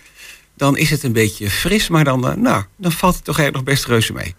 [0.54, 1.88] dan is het een beetje fris.
[1.88, 4.34] Maar dan, nou, dan valt het toch eigenlijk nog best reuze mee.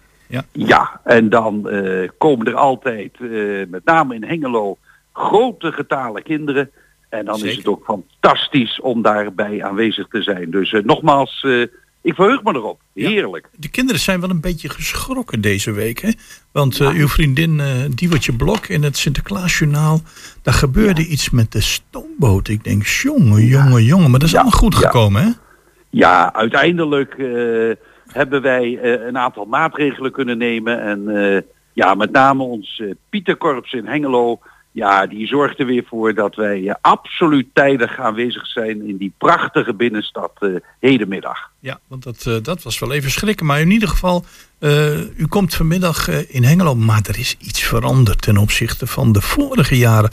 [0.52, 3.30] Ja, en dan eh, komen er altijd, eh,
[3.68, 4.78] met name in Hengelo,
[5.14, 6.72] grote getalen kinderen.
[7.12, 10.52] En dan is het ook fantastisch om daarbij aanwezig te zijn.
[10.52, 11.62] Dus eh, nogmaals, eh,
[12.02, 12.82] ik verheug me erop.
[12.94, 13.10] Ja.
[13.10, 13.50] Heerlijk.
[13.56, 16.00] De kinderen zijn wel een beetje geschrokken deze week.
[16.00, 16.10] Hè?
[16.52, 20.02] Want eh, uw vriendin eh Diewertje Blok in het Sinterklaasjournaal...
[20.42, 22.48] daar gebeurde iets met de stoomboot.
[22.48, 24.10] Ik denk, jongen, jongen, jongen.
[24.12, 25.30] Maar dat is allemaal goed gekomen, hè?
[25.90, 27.16] Ja, uiteindelijk
[28.08, 30.82] hebben wij een aantal maatregelen kunnen nemen.
[30.82, 34.40] En ja, met name ons Pieterkorps in Hengelo.
[34.74, 39.14] Ja, die zorgt er weer voor dat wij eh, absoluut tijdig aanwezig zijn in die
[39.18, 41.50] prachtige binnenstad eh, hedenmiddag.
[41.60, 43.46] Ja, want dat, eh, dat was wel even schrikken.
[43.46, 44.26] Maar in ieder geval,
[45.18, 46.76] u komt vanmiddag in Hengelo.
[46.76, 50.12] Maar er is iets veranderd ten opzichte van de vorige jaren.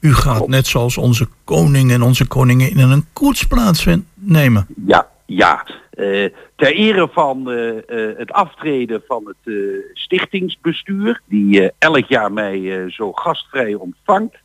[0.00, 4.66] U gaat net zoals onze koning en onze koningin in een koets plaatsnemen.
[4.86, 5.66] Ja, ja.
[6.00, 9.54] Eh, ter ere van eh, eh, het aftreden van het
[9.92, 14.36] stichtingsbestuur, die elk jaar mij zo gastvrij ontvangt,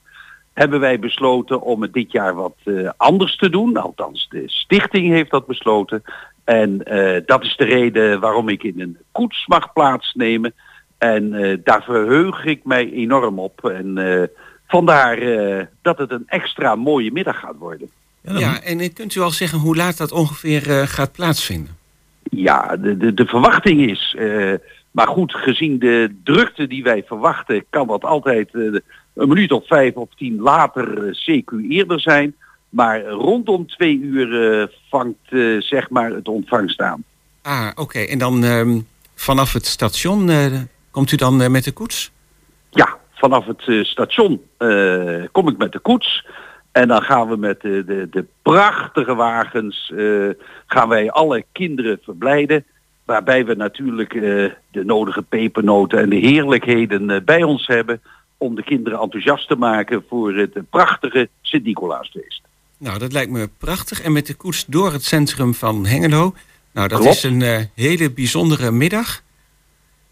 [0.54, 2.56] hebben wij besloten om het dit jaar wat
[2.98, 3.78] anders te doen.
[3.78, 6.04] Althans, de stichting heeft dat besloten.
[6.44, 6.78] En
[7.26, 10.54] dat is de reden waarom ik in een koets mag plaatsnemen.
[10.98, 11.30] En
[11.64, 13.66] daar verheug ik mij enorm op.
[13.70, 14.30] En
[14.68, 15.20] vandaar
[15.82, 17.90] dat het een extra mooie middag gaat worden.
[18.28, 21.78] Ja, en eh, kunt u al zeggen hoe laat dat ongeveer eh, gaat plaatsvinden?
[22.24, 24.16] Ja, de, de, de verwachting is.
[24.18, 24.54] eh,
[24.92, 28.62] maar goed, gezien de drukte die wij verwachten, kan dat altijd eh,
[29.14, 32.36] een minuut of vijf of tien later CQ eerder zijn.
[32.70, 37.04] Maar rondom twee uur eh, vangt eh, zeg maar het ontvangst aan.
[37.42, 38.00] Ah, oké.
[38.00, 38.80] En dan ehm,
[39.16, 40.46] vanaf het station eh,
[40.92, 42.12] komt u dan met de koets?
[42.70, 46.26] Ja, vanaf het eh, station eh, kom ik met de koets.
[46.76, 50.30] En dan gaan we met de, de, de prachtige wagens, eh,
[50.68, 52.66] gaan wij alle kinderen verblijden.
[53.06, 54.22] Waarbij we natuurlijk eh,
[54.72, 58.02] de nodige pepernoten en de heerlijkheden eh, bij ons hebben.
[58.38, 62.42] Om de kinderen enthousiast te maken voor het prachtige Sint-Nicolaasfeest.
[62.78, 64.02] Nou, dat lijkt me prachtig.
[64.02, 66.34] En met de koets door het centrum van Hengelo.
[66.74, 67.16] Nou, dat Klopt.
[67.16, 69.24] is een eh, hele bijzondere middag.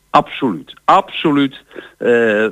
[0.09, 1.63] Absoluut, absoluut.
[1.97, 2.07] Eh,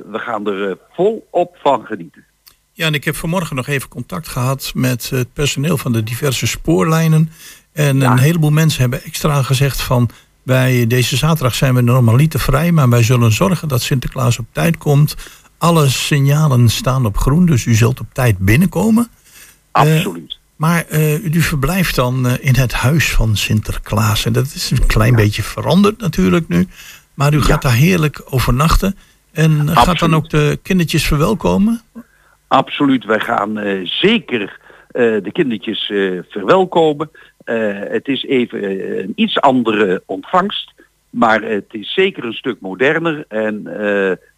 [0.06, 2.24] we gaan er eh, volop van genieten.
[2.72, 6.46] Ja, en ik heb vanmorgen nog even contact gehad met het personeel van de diverse
[6.46, 7.30] spoorlijnen.
[7.72, 8.10] En Ja.
[8.12, 10.10] een heleboel mensen hebben extra gezegd van...
[10.44, 14.78] Bij deze zaterdag zijn we normaliter vrij, maar wij zullen zorgen dat Sinterklaas op tijd
[14.78, 15.16] komt.
[15.58, 19.08] Alle signalen staan op groen, dus u zult op tijd binnenkomen.
[19.72, 20.38] Absoluut.
[20.56, 24.24] Maar eh, u verblijft dan eh, in het huis van Sinterklaas.
[24.24, 26.68] En dat is een klein beetje veranderd natuurlijk nu.
[27.14, 27.42] Maar u Ja.
[27.44, 28.96] gaat daar heerlijk overnachten.
[29.32, 31.82] En eh, gaat dan ook de kindertjes verwelkomen?
[32.52, 34.60] Absoluut, wij gaan eh, zeker
[34.90, 37.10] eh, de kindertjes eh, verwelkomen.
[37.44, 38.62] Het is even
[38.98, 40.72] een iets andere ontvangst,
[41.10, 43.24] maar het is zeker een stuk moderner.
[43.28, 43.62] En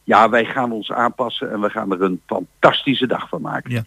[0.05, 3.71] ja, wij gaan ons aanpassen en we gaan er een fantastische dag van maken.
[3.71, 3.85] Ja.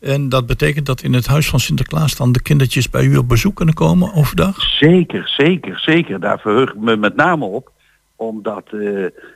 [0.00, 3.28] En dat betekent dat in het huis van Sinterklaas dan de kindertjes bij u op
[3.28, 4.60] bezoek kunnen komen overdag?
[4.60, 6.20] Zeker, zeker, zeker.
[6.20, 7.72] Daar verheug ik me met name op.
[8.16, 8.70] Omdat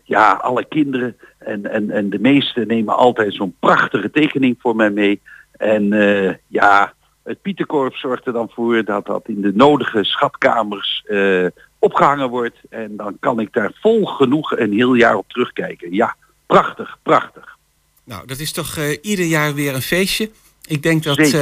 [0.04, 4.90] ja, alle kinderen en, en, en de meeste nemen altijd zo'n prachtige tekening voor mij
[4.90, 5.20] mee.
[5.56, 11.04] En eh, ja, het Pieterkorps zorgt er dan voor dat dat in de nodige schatkamers
[11.06, 11.46] eh,
[11.78, 12.56] opgehangen wordt.
[12.70, 15.94] En dan kan ik daar vol genoeg een heel jaar op terugkijken.
[15.94, 17.56] Ja, prachtig, prachtig.
[18.04, 20.30] Nou, dat is toch eh, ieder jaar weer een feestje.
[20.66, 21.36] Ik denk dat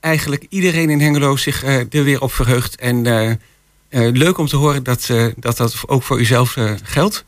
[0.00, 2.76] eigenlijk iedereen in Hengelo zich er weer op verheugt.
[2.76, 3.02] En
[3.90, 7.24] leuk om te horen dat, dat dat ook voor uzelf geldt.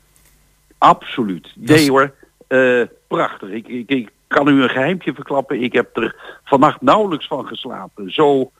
[0.81, 1.53] Absoluut.
[1.55, 2.15] Nee hoor,
[2.47, 3.49] eh, prachtig.
[3.51, 5.63] Ik, ik, ik, kan u een geheimtje verklappen.
[5.63, 8.13] Ik heb er vannacht nauwelijks van geslapen.
[8.13, 8.51] Zo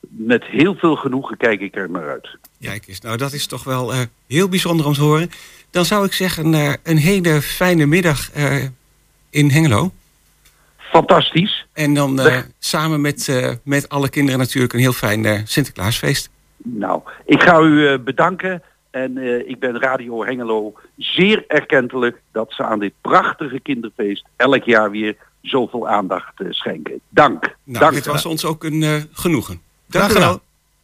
[0.00, 2.28] met heel veel genoegen kijk ik er naar uit.
[2.60, 5.30] Kijk eens, nou dat is toch wel eh, heel bijzonder om te horen.
[5.70, 8.30] Dan zou ik zeggen, uh, een hele fijne middag
[9.30, 9.92] in Hengelo.
[10.76, 11.66] Fantastisch.
[11.72, 12.20] En dan
[12.58, 16.30] samen met, met alle kinderen natuurlijk een heel fijn Sinterklaasfeest.
[16.56, 18.62] Nou, ik ga u bedanken.
[18.94, 24.64] En eh, ik ben Radio Hengelo zeer erkentelijk dat ze aan dit prachtige kinderfeest elk
[24.64, 27.00] jaar weer zoveel aandacht eh, schenken.
[27.08, 27.56] Dank.
[27.64, 29.60] Nou, dit was ons ook een eh, genoegen.
[29.86, 30.40] Dank, Dank u wel.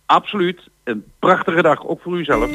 [0.06, 0.60] Absoluut.
[0.84, 2.50] Een prachtige dag, ook voor uzelf.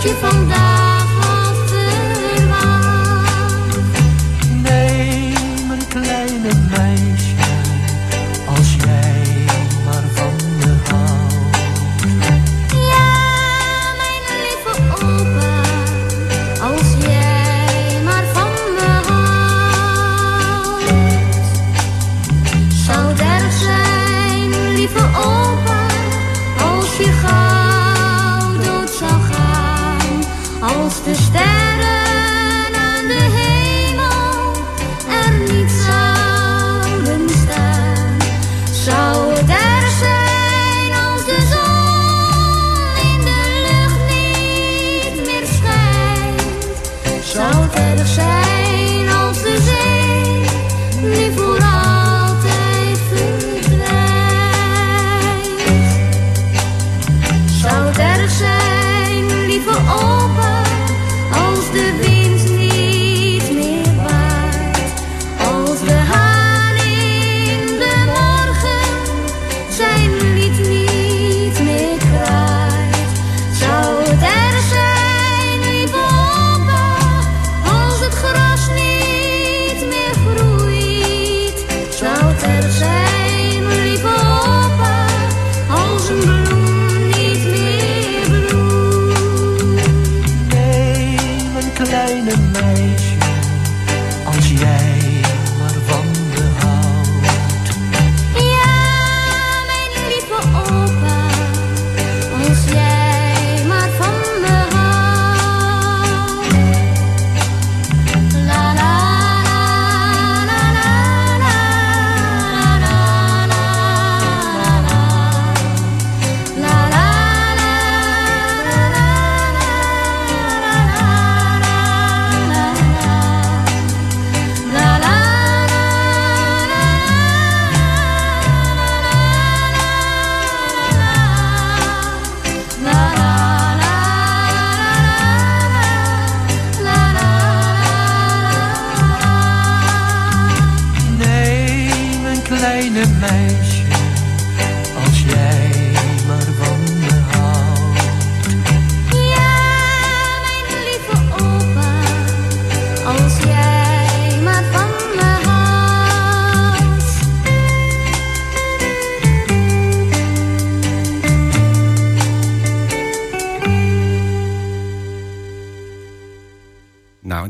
[0.00, 0.77] 去放大。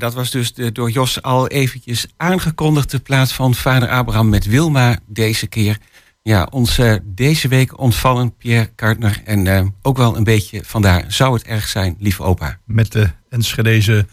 [0.08, 4.46] dat was dus de, door Jos al eventjes aangekondigd de plaats van vader Abraham met
[4.46, 5.78] Wilma deze keer.
[6.22, 9.20] Ja, ons deze week ontvallen Pierre Kartner.
[9.24, 12.58] En eh, ook wel een beetje vandaar zou het erg zijn, lieve opa.
[12.64, 14.06] Met de Enschedeze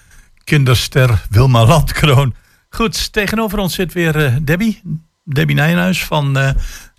[0.44, 2.34] kinderster Wilma Landkroon.
[2.70, 4.82] Goed, tegenover ons zit weer eh, Debbie.
[5.24, 6.50] Debbie Nijenhuis van eh,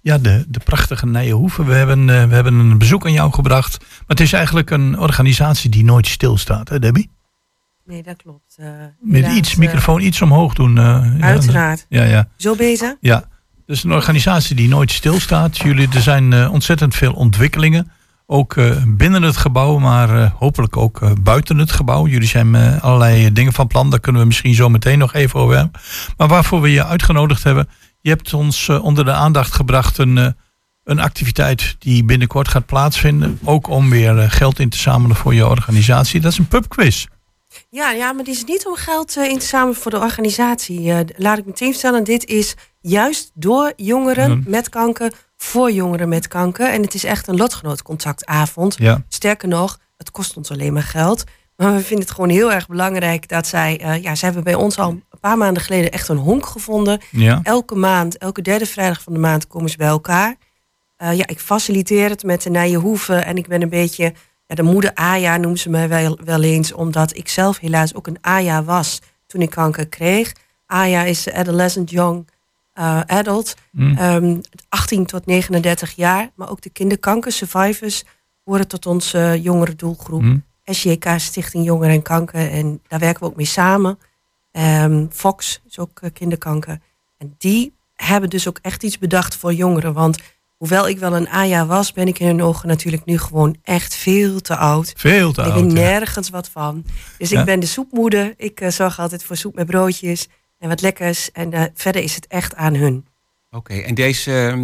[0.02, 1.66] ja, de, de prachtige Nijenhoeven.
[1.66, 3.78] We hebben, we hebben een bezoek aan jou gebracht.
[3.78, 7.14] Maar het is eigenlijk een organisatie die nooit stilstaat, hè Debbie?
[7.86, 8.56] Nee, dat klopt.
[8.56, 8.68] Eh,
[9.00, 10.78] Met iets, eh, microfoon iets omhoog doen.
[10.78, 11.86] eh, Uiteraard.
[11.88, 12.28] Ja, ja.
[12.36, 12.94] Zo bezig?
[13.00, 13.24] Ja,
[13.66, 15.56] dus een organisatie die nooit stilstaat.
[15.58, 17.90] Jullie, er zijn ontzettend veel ontwikkelingen.
[18.26, 18.54] Ook
[18.86, 22.06] binnen het gebouw, maar hopelijk ook buiten het gebouw.
[22.06, 23.90] Jullie zijn allerlei dingen van plan.
[23.90, 25.80] Daar kunnen we misschien zo meteen nog even over hebben.
[26.16, 27.68] Maar waarvoor we je uitgenodigd hebben.
[28.00, 30.34] Je hebt ons onder de aandacht gebracht een,
[30.84, 33.38] een activiteit die binnenkort gaat plaatsvinden.
[33.44, 36.20] Ook om weer geld in te zamelen voor je organisatie.
[36.20, 37.06] Dat is een pubquiz.
[37.76, 40.92] Ja, ja, maar dit is niet om geld eh, in te zamelen voor de organisatie.
[40.92, 46.28] Eh, laat ik meteen vertellen, dit is juist door jongeren met kanker, voor jongeren met
[46.28, 46.68] kanker.
[46.68, 48.76] En het is echt een lotgenootcontactavond.
[48.78, 49.04] Ja.
[49.08, 51.24] Sterker nog, het kost ons alleen maar geld.
[51.56, 53.80] Maar we vinden het gewoon heel erg belangrijk dat zij...
[53.80, 57.00] eh, ja, ze hebben bij ons al een paar maanden geleden echt een honk gevonden.
[57.10, 57.40] Ja.
[57.42, 60.36] Elke maand, elke derde vrijdag van de maand komen ze bij elkaar.
[60.98, 64.12] Ja, ik faciliteer het met de Nijenhoeve en ik ben een beetje...
[64.46, 68.06] Ja, de moeder Aya noemen ze mij wel, wel eens, omdat ik zelf helaas ook
[68.06, 70.32] een Aya was toen ik kanker kreeg.
[70.66, 72.28] Aya is adolescent young
[72.72, 73.96] eh, adult, Mm.
[73.96, 76.30] ehm, 18 tot 39 jaar.
[76.34, 78.04] Maar ook de kinderkanker survivors
[78.44, 80.22] horen tot onze jongere doelgroep.
[80.22, 80.44] Mm.
[80.64, 82.50] SJK Stichting Jongeren en Kanker.
[82.50, 83.98] En daar werken we ook mee samen.
[84.52, 86.78] Ehm, Fox is ook eh, kinderkanker.
[87.18, 89.92] En die hebben dus ook echt iets bedacht voor jongeren.
[89.92, 90.18] Want
[90.56, 93.94] hoewel ik wel een AJA was, ben ik in hun ogen natuurlijk nu gewoon echt
[93.94, 94.92] veel te oud.
[94.96, 95.78] Veel te ik oud, weet ja.
[95.78, 96.84] nergens wat van.
[97.18, 97.40] Dus Ja.
[97.40, 98.34] ik ben de soepmoeder.
[98.36, 100.28] Ik eh, zorg altijd voor soep met broodjes
[100.58, 101.32] en wat lekkers.
[101.32, 103.06] En eh, verder is het echt aan hun.
[103.50, 104.56] Oké, en deze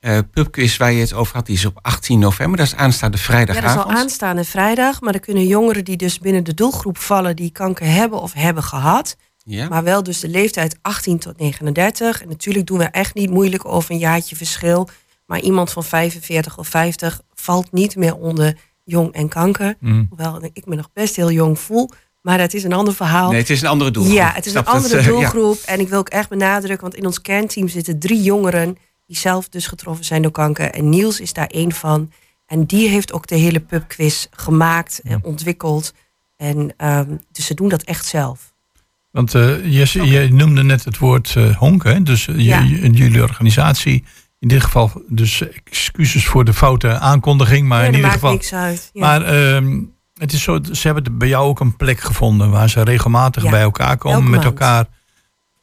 [0.00, 2.56] eh, pubquiz waar je het over had, die is op 18 november.
[2.56, 5.00] Dat is aanstaande Ja, dat is al aanstaande vrijdag.
[5.00, 7.36] Maar dan kunnen jongeren die dus binnen de doelgroep vallen...
[7.36, 9.16] die kanker hebben of hebben gehad...
[9.44, 9.68] Ja.
[9.68, 12.22] Maar wel dus de leeftijd 18 tot 39.
[12.22, 14.88] En natuurlijk doen we echt niet moeilijk over een jaartje verschil.
[15.30, 19.74] Maar iemand van 45 of 50 valt niet meer onder jong en kanker.
[19.80, 20.06] Mm.
[20.08, 21.90] Hoewel ik me nog best heel jong voel.
[22.22, 23.30] Maar dat is een ander verhaal.
[23.30, 24.14] Nee, het is een andere doelgroep.
[24.16, 25.10] Ja, het is Snap een dat, andere eh, ja.
[25.10, 25.58] doelgroep.
[25.66, 28.76] En ik wil ook echt benadrukken, want in ons kernteam zitten drie jongeren
[29.06, 30.70] die zelf dus getroffen zijn door kanker.
[30.70, 32.12] En Niels is daar één van.
[32.46, 35.92] En die heeft ook de hele pubquiz gemaakt en ontwikkeld.
[36.36, 38.52] En ehm, dus ze doen dat echt zelf.
[39.10, 41.34] Want eh, je, je noemde net het woord
[41.82, 42.02] hè?
[42.02, 42.60] Dus eh, je- Ja.
[42.60, 44.04] je- jullie organisatie,
[44.40, 47.68] in dit geval dus excuses voor de foute aankondiging.
[47.68, 48.30] Maar in ieder maakt geval.
[48.32, 49.00] niks uit, ja.
[49.06, 49.80] Maar ehm,
[50.14, 53.50] het is zo, ze hebben bij jou ook een plek gevonden waar ze regelmatig Ja,
[53.50, 54.18] bij elkaar komen.
[54.18, 54.52] elke Met maand.
[54.60, 54.86] elkaar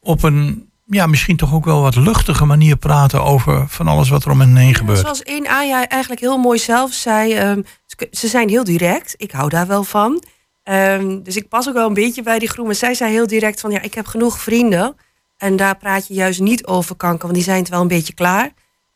[0.00, 4.24] op een, ja, misschien toch ook wel wat luchtige manier praten over van alles wat
[4.24, 4.98] er om hen heen gebeurt.
[4.98, 7.62] Zoals één Aya eigenlijk heel mooi zelf zei, ehm,
[8.10, 9.14] ze- zijn heel direct.
[9.16, 10.22] Ik hou daar wel van.
[10.62, 12.66] Ehm, dus ik pas ook wel een beetje bij die groep.
[12.66, 14.96] Maar zij zei heel direct van, ja, ik heb genoeg vrienden.
[15.36, 18.12] En daar praat je juist niet over kanker, want die zijn het wel een beetje
[18.14, 18.50] klaar.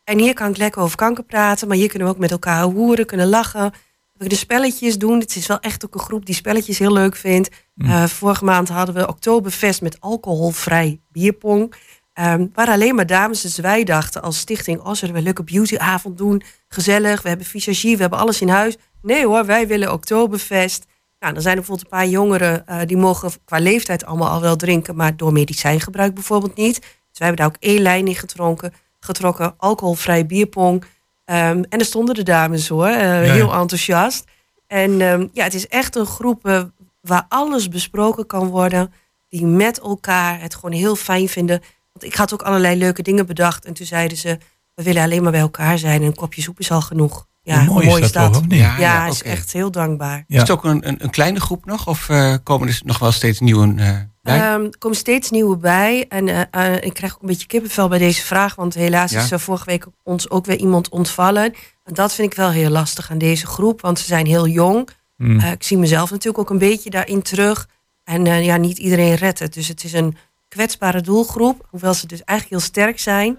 [0.04, 2.62] En hier kan ik lekker over kanker praten, maar hier kunnen we ook met elkaar
[2.62, 3.70] hoeren, kunnen lachen.
[4.12, 5.20] We kunnen spelletjes doen.
[5.20, 7.50] Het is wel echt ook een groep die spelletjes heel leuk vindt.
[7.74, 7.90] Mm.
[7.90, 11.74] Eh, vorige maand hadden we Oktoberfest met alcoholvrij bierpong.
[12.12, 14.80] Ehm, waar alleen maar dames, dus wij dachten als stichting...
[14.80, 16.42] oh, zullen we een leuke beautyavond doen?
[16.68, 18.76] Gezellig, we hebben visagie, we hebben alles in huis.
[19.02, 20.84] Nee hoor, wij willen Oktoberfest.
[21.18, 22.66] Nou, dan zijn er bijvoorbeeld een paar jongeren...
[22.66, 24.96] eh, die mogen qua leeftijd allemaal al wel drinken...
[24.96, 26.80] maar door medicijngebruik bijvoorbeeld niet.
[26.80, 28.72] Dus wij hebben daar ook één lijn in getronken,
[29.04, 29.54] getrokken.
[29.56, 30.84] Alcoholvrij bierpong.
[31.24, 33.32] Ehm, en er stonden de dames hoor, eh, Ja.
[33.32, 34.24] heel enthousiast.
[34.66, 36.62] En ehm, ja, het is echt een groep eh,
[37.00, 38.92] waar alles besproken kan worden.
[39.28, 41.60] Die met elkaar het gewoon heel fijn vinden.
[41.92, 43.64] Want ik had ook allerlei leuke dingen bedacht.
[43.64, 44.38] En toen zeiden ze,
[44.74, 46.00] we willen alleen maar bij elkaar zijn.
[46.00, 47.26] En een kopje soep is al genoeg.
[47.42, 48.40] Ja, Hoe mooi is dat?
[48.48, 50.24] Ja, Ja, ja, is echt heel dankbaar.
[50.26, 51.86] Is het ook een, een, een kleine groep nog?
[51.86, 54.52] Of eh, komen er nog wel steeds nieuwe eh?
[54.52, 56.06] Ehm, er komen steeds nieuwe bij.
[56.08, 58.54] En eh, eh, ik krijg ook een beetje kippenvel bij deze vraag.
[58.54, 59.20] Want helaas Ja.
[59.22, 61.54] is er vorige week ons ook weer iemand ontvallen.
[61.84, 63.80] En dat vind ik wel heel lastig aan deze groep.
[63.80, 64.88] Want ze zijn heel jong.
[65.16, 65.40] Mm.
[65.40, 67.68] Eh, ik zie mezelf natuurlijk ook een beetje daarin terug.
[68.04, 69.54] En eh, ja, niet iedereen redt het.
[69.54, 70.16] Dus het is een
[70.48, 71.66] kwetsbare doelgroep.
[71.70, 73.38] Hoewel ze dus eigenlijk heel sterk zijn.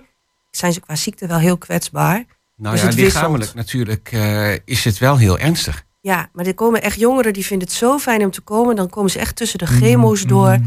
[0.51, 2.23] Zijn ze qua ziekte wel heel kwetsbaar.
[2.55, 5.85] nou dus ja, lichamelijk natuurlijk eh, is het wel heel ernstig.
[6.03, 8.75] Ja, maar er komen echt jongeren die vinden het zo fijn om te komen.
[8.75, 10.59] Dan komen ze echt tussen de chemo's door.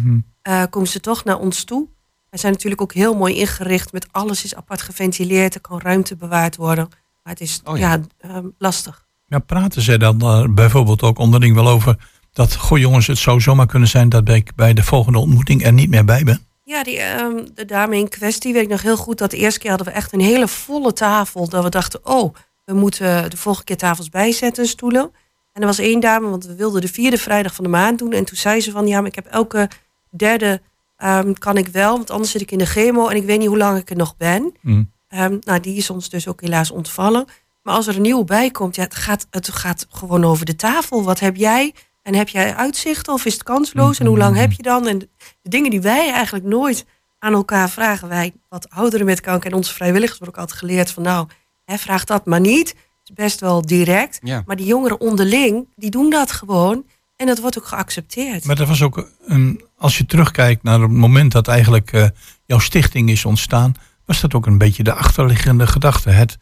[0.42, 1.88] eh, komen ze toch naar ons toe.
[2.30, 3.92] Wij zijn natuurlijk ook heel mooi ingericht.
[3.92, 5.54] Met alles is apart geventileerd.
[5.54, 6.88] Er kan ruimte bewaard worden.
[7.22, 7.92] Maar het is Oh ja.
[7.92, 8.00] ja.
[8.18, 9.04] ehm, lastig.
[9.26, 11.96] Ja, praten zij dan eh, bijvoorbeeld ook onderling wel over
[12.32, 15.72] dat, goh jongens, het zou zomaar kunnen zijn dat ik bij de volgende ontmoeting er
[15.72, 16.46] niet meer bij ben?
[16.62, 19.58] Ja, die, ehm, de dame in kwestie weet ik nog heel goed dat de eerste
[19.60, 21.48] keer hadden we echt een hele volle tafel.
[21.48, 22.34] Dat we dachten, oh,
[22.64, 25.10] we moeten de volgende keer tafels bijzetten, stoelen.
[25.56, 28.12] En er was één dame, want we wilden de vierde vrijdag van de maand doen.
[28.12, 29.68] En toen zei ze van, ja, maar ik heb elke
[30.10, 30.60] derde
[30.96, 33.48] ehm, kan ik wel, want anders zit ik in de chemo en ik weet niet
[33.48, 34.54] hoe lang ik er nog ben.
[34.60, 34.92] Mm.
[35.08, 37.24] Ehm, nou, die is ons dus ook helaas ontvallen.
[37.62, 40.56] Maar als er een nieuwe bij komt, ja, het, gaat, het gaat gewoon over de
[40.56, 41.02] tafel.
[41.02, 41.74] Wat heb jij?
[42.02, 43.98] En heb jij uitzicht of is het kansloos?
[43.98, 44.86] En hoe lang heb je dan?
[44.86, 45.08] En de
[45.42, 46.84] dingen die wij eigenlijk nooit
[47.18, 48.08] aan elkaar vragen.
[48.08, 51.28] Wij, wat ouderen met kanker en onze vrijwilligers, worden ook altijd geleerd van nou,
[51.64, 52.74] hè, vraag dat maar niet.
[53.08, 54.18] Het is best wel direct.
[54.22, 54.42] Ja.
[54.46, 56.84] Maar die jongeren onderling, die doen dat gewoon.
[57.16, 58.44] En dat wordt ook geaccepteerd.
[58.44, 62.06] Maar dat was ook een, als je terugkijkt naar het moment dat eigenlijk eh,
[62.44, 66.10] jouw stichting is ontstaan, was dat ook een beetje de achterliggende gedachte.
[66.10, 66.38] Het,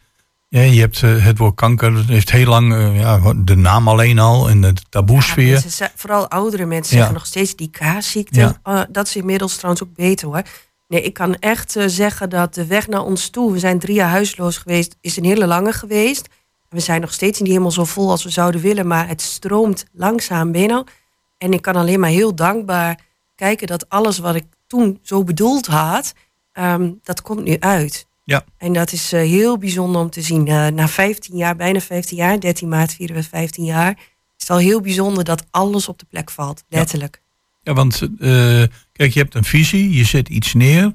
[0.47, 3.87] ja, je hebt eh, het woord kanker, dat heeft heel lang eh, ja, de naam
[3.87, 5.51] alleen al en de taboesfeer.
[5.51, 6.97] Mensen ze- vooral oudere mensen Ja.
[6.99, 8.39] zeggen nog steeds die K-ziekte.
[8.39, 8.59] Ja.
[8.63, 10.41] Eh, dat is inmiddels trouwens ook beter hoor.
[10.87, 14.09] Nee, ik kan echt zeggen dat de weg naar ons toe, we zijn drie jaar
[14.09, 16.27] huisloos geweest, is een hele lange geweest.
[16.69, 19.85] We zijn nog steeds niet helemaal zo vol als we zouden willen, maar het stroomt
[19.91, 20.83] langzaam binnen.
[21.37, 22.99] En ik kan alleen maar heel dankbaar
[23.35, 26.13] kijken dat alles wat ik toen zo bedoeld had,
[26.51, 28.07] ehm, dat komt nu uit.
[28.25, 28.43] Ja.
[28.57, 30.47] En dat is eh, heel bijzonder om te zien.
[30.47, 33.97] Eh, na 15 jaar, bijna 15 jaar, 13 maart vieren we 15 jaar, is
[34.37, 37.21] het al heel bijzonder dat alles op de plek valt, letterlijk.
[37.61, 40.93] Ja, want eh, kijk, je hebt een visie, je zet iets neer.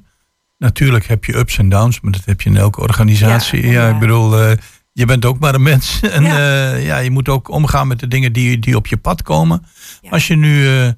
[0.58, 3.66] Natuurlijk heb je ups en downs, maar dat heb je in elke organisatie.
[3.66, 4.56] Ja, ik bedoel,
[5.00, 6.00] je bent ook maar een mens.
[6.16, 6.74] En ja.
[6.74, 9.66] ja, je moet ook omgaan met de dingen die, die op je pad komen.
[10.10, 10.88] Als je nu eh,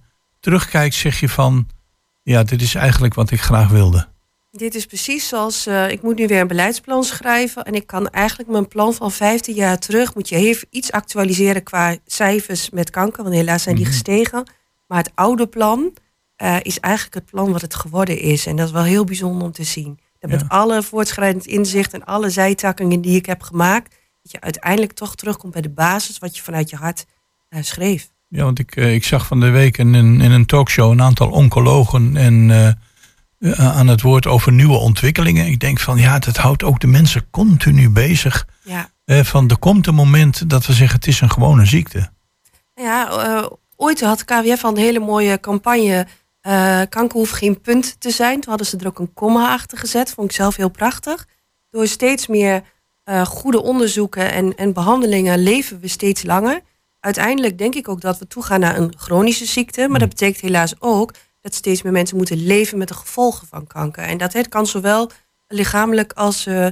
[0.40, 1.68] terugkijkt, zeg je van,
[2.22, 4.07] ja, dit is eigenlijk wat ik graag wilde.
[4.50, 7.64] Dit is precies zoals, eh, ik moet nu weer een beleidsplan schrijven.
[7.64, 11.62] En ik kan eigenlijk mijn plan van 15 jaar terug, moet je even iets actualiseren
[11.62, 13.22] qua cijfers met kanker.
[13.22, 13.92] Want helaas zijn die Mhm.
[13.94, 14.50] gestegen.
[14.86, 15.92] Maar het oude plan
[16.36, 18.46] eh, is eigenlijk het plan wat het geworden is.
[18.46, 19.98] En dat is wel heel bijzonder om te zien.
[20.31, 24.93] Dat met alle voortschrijdend inzicht en alle zijtakkingen die ik heb gemaakt, dat je uiteindelijk
[24.93, 27.07] toch terugkomt bij de basis wat je vanuit je hart
[27.49, 28.09] eh, schreef.
[28.29, 31.03] Ja, want ik, eh, ik zag van de week in, een- in een talkshow een
[31.03, 35.47] aantal oncologen en eh, aan het woord over nieuwe ontwikkelingen.
[35.47, 38.47] Ik denk van ja, dat houdt ook de mensen continu bezig.
[38.62, 38.91] Ja.
[39.25, 42.11] Van er komt een moment dat we zeggen het is een gewone ziekte.
[42.75, 46.07] Ja, ooit had KWF al een hele mooie campagne.
[46.43, 48.40] Eh, kanker hoeft geen punt te zijn.
[48.40, 50.11] Toen hadden ze er ook een komma achter gezet.
[50.11, 51.26] Vond ik zelf heel prachtig.
[51.70, 52.62] Door steeds meer
[53.05, 56.61] eh, goede onderzoeken en, en behandelingen leven we steeds langer.
[57.01, 59.88] Uiteindelijk denk ik ook dat we toegaan naar een chronische ziekte.
[59.88, 63.66] Maar dat betekent helaas ook dat steeds meer mensen moeten leven met de gevolgen van
[63.66, 64.03] kanker.
[64.03, 65.11] En dat het kan zowel
[65.49, 66.66] lichamelijk als eh,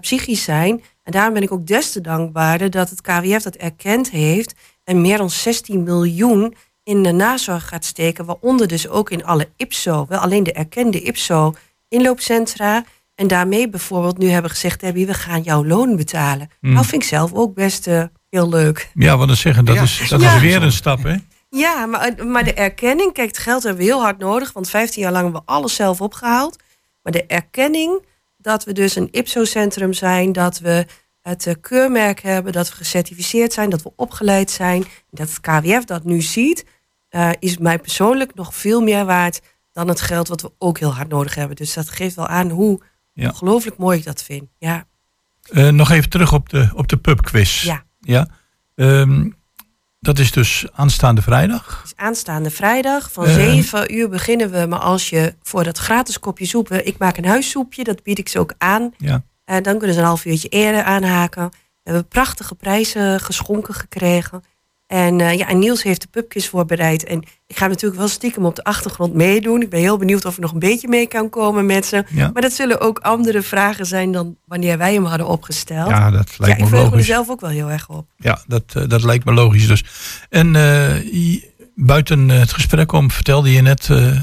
[0.00, 0.82] psychisch zijn.
[1.02, 4.54] En daarom ben ik ook des te dankbaarder dat het KWF dat erkend heeft
[4.84, 6.54] en meer dan 16 miljoen
[6.84, 11.00] in de nazorg gaat steken, waaronder dus ook in alle IPSO, wel alleen de erkende
[11.02, 11.54] IPSO
[11.88, 12.84] inloopcentra.
[13.14, 16.50] En daarmee bijvoorbeeld nu hebben gezegd, Debbie, we gaan jouw loon betalen.
[16.60, 16.72] Mm.
[16.72, 18.90] Nou vind ik zelf ook best eh, heel leuk.
[18.94, 19.82] Ja, wat dat zeggen, dat, Ja.
[19.82, 20.34] is, dat Ja.
[20.34, 21.14] is weer een stap, hè?
[21.48, 24.70] Ja, maar, eh, maar de erkenning, kijk, het geld hebben we heel hard nodig, want
[24.70, 26.56] 15 jaar lang hebben we alles zelf opgehaald.
[27.02, 28.04] Maar de erkenning
[28.36, 30.86] dat we dus een IPSO-centrum zijn, dat we
[31.22, 35.84] het eh, keurmerk hebben, dat we gecertificeerd zijn, dat we opgeleid zijn, dat het KWF
[35.84, 36.64] dat nu ziet,
[37.08, 39.40] eh, is mij persoonlijk nog veel meer waard
[39.72, 41.56] dan het geld wat we ook heel hard nodig hebben.
[41.56, 42.80] Dus dat geeft wel aan hoe
[43.12, 43.28] Ja.
[43.28, 44.44] ongelooflijk mooi ik dat vind.
[44.58, 44.84] Ja.
[45.50, 47.62] Eh, nog even terug op de, op de pubquiz.
[47.62, 47.84] Ja.
[48.00, 48.28] ja?
[48.74, 49.30] Ehm,
[50.00, 51.80] dat is dus aanstaande vrijdag.
[51.82, 53.34] Dus aanstaande vrijdag van Eh.
[53.34, 54.66] 7 uur beginnen we.
[54.66, 58.28] Maar als je voor dat gratis kopje soep, ik maak een huissoepje, dat bied ik
[58.28, 58.94] ze ook aan.
[58.96, 59.22] Ja.
[59.44, 61.48] En dan kunnen ze een half uurtje eerder aanhaken.
[61.50, 64.42] We hebben prachtige prijzen geschonken gekregen.
[64.86, 67.04] En, eh, ja, en Niels heeft de pubquiz voorbereid.
[67.04, 69.62] En ik ga natuurlijk wel stiekem op de achtergrond meedoen.
[69.62, 72.04] Ik ben heel benieuwd of ik nog een beetje mee kan komen met ze.
[72.08, 72.30] Ja.
[72.32, 75.88] Maar dat zullen ook andere vragen zijn dan wanneer wij hem hadden opgesteld.
[75.88, 77.06] Ja, dat lijkt ja, me ik verheug me er logisch.
[77.06, 78.06] zelf ook wel heel erg op.
[78.16, 79.84] Ja, dat, eh, dat lijkt me logisch dus.
[80.28, 81.40] En eh,
[81.74, 84.20] buiten eh, het gesprek om vertelde je net eh,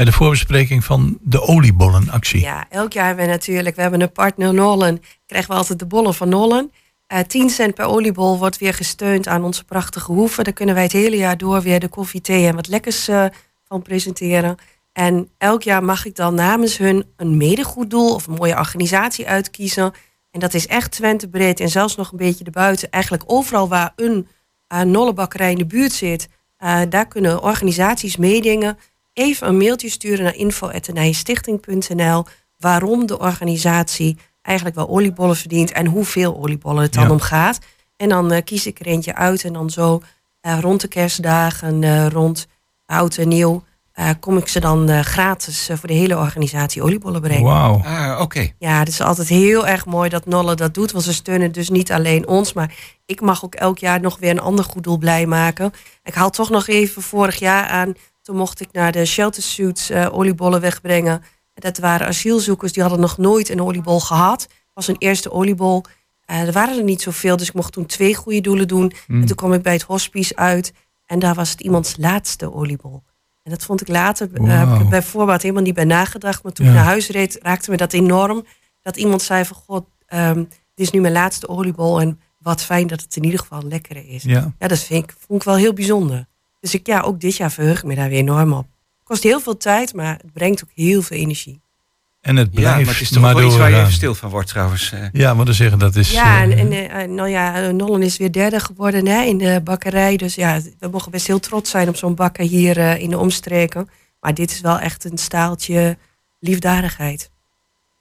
[0.00, 2.40] bij de voorbespreking van de oliebollenactie.
[2.40, 5.86] Ja, elk jaar hebben we natuurlijk, we hebben een partner Nollen, krijgen we altijd de
[5.86, 6.72] bollen van Nollen.
[7.06, 10.44] Eh 10 cent per oliebol wordt weer gesteund aan onze prachtige hoeven.
[10.44, 13.24] Daar kunnen wij het hele jaar door weer de koffie, thee en wat lekkers eh,
[13.64, 14.56] van presenteren.
[14.92, 19.28] En elk jaar mag ik dan namens hun een medegoed doel of een mooie organisatie
[19.28, 19.92] uitkiezen.
[20.30, 22.90] En dat is echt Twente breed en zelfs nog een beetje erbuiten.
[22.90, 24.28] Eigenlijk overal waar een
[24.72, 26.28] uh, nollenbakkerij in de buurt zit,
[26.88, 28.78] daar kunnen organisaties meedingen.
[29.20, 32.24] Even een mailtje sturen naar info.nijenstichting.nl
[32.58, 37.10] waarom de organisatie eigenlijk wel oliebollen verdient en hoeveel oliebollen het dan Ja.
[37.10, 37.58] om gaat.
[37.96, 40.02] En dan eh, kies ik er eentje uit en dan zo
[40.40, 42.46] eh, rond de kerstdagen, eh, rond
[42.86, 46.82] oud en nieuw, eh, kom ik ze dan eh, gratis eh, voor de hele organisatie
[46.82, 47.44] oliebollen brengen.
[47.44, 47.82] Wauw.
[47.84, 48.50] Ah, oké.
[48.58, 50.92] Ja, het is altijd heel erg mooi dat Nolle dat doet.
[50.92, 52.74] Want ze steunen dus niet alleen ons, maar
[53.06, 55.72] ik mag ook elk jaar nog weer een ander goed doel blij maken.
[56.02, 57.94] Ik haal toch nog even vorig jaar aan.
[58.22, 61.22] Toen mocht ik naar de Shelter Suits eh, oliebollen wegbrengen.
[61.54, 64.42] Dat waren asielzoekers, die hadden nog nooit een oliebol gehad.
[64.42, 65.84] Het was een eerste oliebol.
[66.24, 68.92] Eh, er waren er niet zoveel, dus ik mocht toen twee goede doelen doen.
[69.06, 69.20] Mm.
[69.20, 70.72] En toen kwam ik bij het hospice uit.
[71.06, 73.02] En daar was het iemands laatste oliebol.
[73.42, 74.88] En dat vond ik later, eh, heb ik Wauw.
[74.88, 76.42] bij voorbaat helemaal niet bij nagedacht.
[76.42, 76.70] Maar toen Ja.
[76.70, 78.44] ik naar huis reed, raakte me dat enorm.
[78.82, 80.36] Dat iemand zei van, god, ehm,
[80.74, 82.00] dit is nu mijn laatste oliebol.
[82.00, 84.22] En wat fijn dat het in ieder geval lekker is.
[84.22, 84.54] Ja.
[84.58, 86.28] ja dat vind ik, vond ik wel heel bijzonder.
[86.60, 88.66] Dus ik, ja, ook dit jaar verheug ik me daar weer enorm op.
[88.98, 91.60] Het kost heel veel tijd, maar het brengt ook heel veel energie.
[92.20, 94.14] En het Ja, blijft maar het is toch maar wel iets waar je even stil
[94.14, 94.92] van wordt trouwens.
[94.92, 95.04] eh.
[95.12, 96.10] Ja, maar dan zeggen dat is...
[96.10, 99.60] Ja, eh, en, en eh, nou ja, Nollen is weer derde geworden hè, in de
[99.64, 100.16] bakkerij.
[100.16, 103.18] Dus ja, we mogen best heel trots zijn op zo'n bakker hier eh, in de
[103.18, 103.88] omstreken.
[104.20, 105.96] Maar dit is wel echt een staaltje
[106.38, 107.30] liefdadigheid.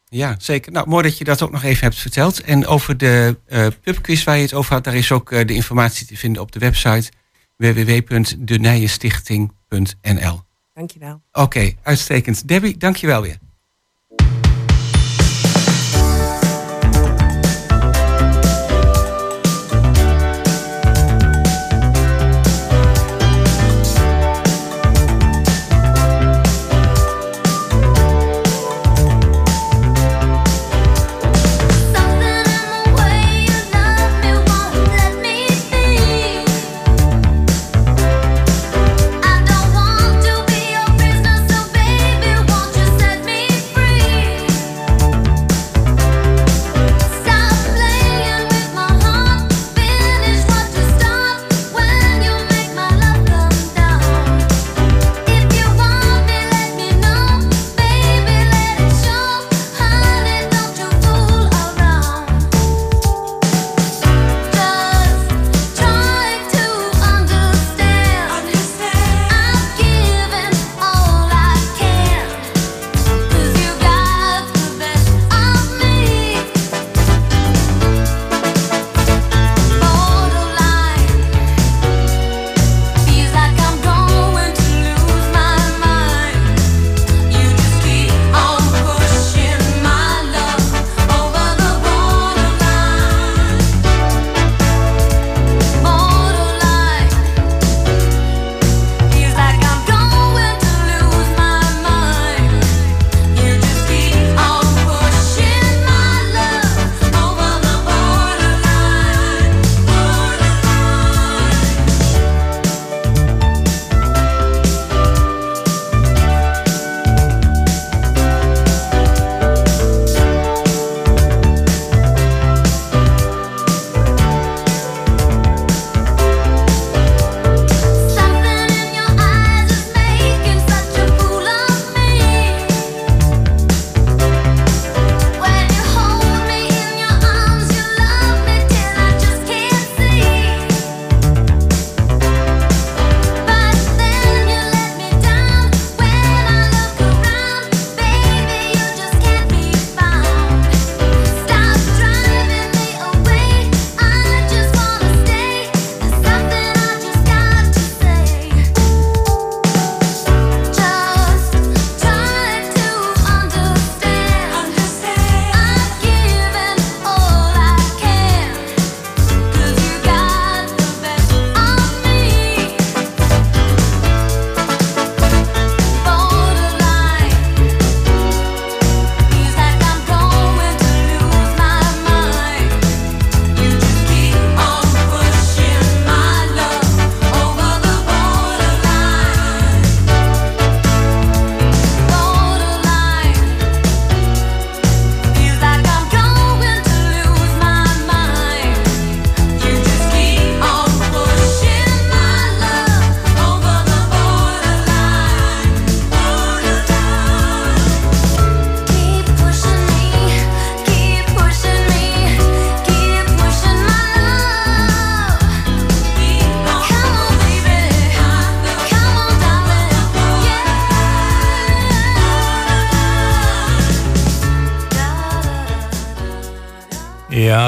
[0.09, 0.71] Ja, zeker.
[0.71, 2.41] Nou, mooi dat je dat ook nog even hebt verteld.
[2.41, 6.07] En over de eh pubquiz waar je het over had, daar is ook de informatie
[6.07, 7.11] te vinden op de website
[7.59, 10.41] www.denijestichting.nl.
[10.73, 11.21] Dankjewel.
[11.31, 12.47] Oké, uitstekend.
[12.47, 13.37] Debbie, dankjewel weer.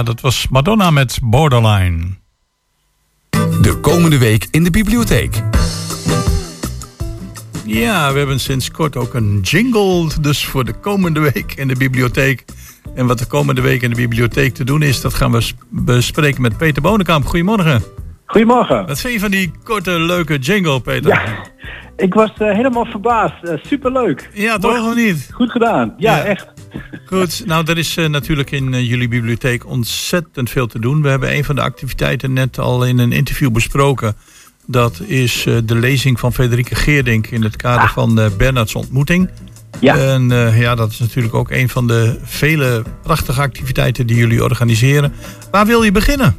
[0.02, 2.04] Ja, dat was Madonna met Borderline.
[3.62, 5.41] De komende week in de bibliotheek.
[7.66, 10.08] Ja, we hebben sinds kort ook een jingle.
[10.22, 12.45] Dus voor de komende week in de bibliotheek.
[12.95, 16.41] En wat de komende week in de bibliotheek te doen is, dat gaan we bespreken
[16.41, 17.26] met Peter Bonenkamp.
[17.26, 17.84] Goedemorgen.
[18.26, 18.86] Goedemorgen.
[18.88, 21.10] Wat vind je van die korte, leuke jingle, Peter?
[21.10, 21.24] Ja,
[21.95, 23.43] ik was eh, helemaal verbaasd.
[23.43, 24.30] Eh, superleuk.
[24.34, 25.30] Ja, toch of niet?
[25.34, 25.93] Goed gedaan.
[25.97, 26.24] Ja, Ja.
[26.24, 26.51] echt.
[27.05, 31.01] Goed, nou er is eh, natuurlijk in eh, jullie bibliotheek ontzettend veel te doen.
[31.01, 34.15] We hebben een van de activiteiten net al in een interview besproken.
[34.65, 39.30] Dat is eh, de lezing van Frederike Geerdink in het kader van eh Bernards ontmoeting.
[39.80, 39.97] Ja.
[39.97, 45.13] En ja, dat is natuurlijk ook een van de vele prachtige activiteiten die jullie organiseren.
[45.51, 46.36] Waar wil je beginnen?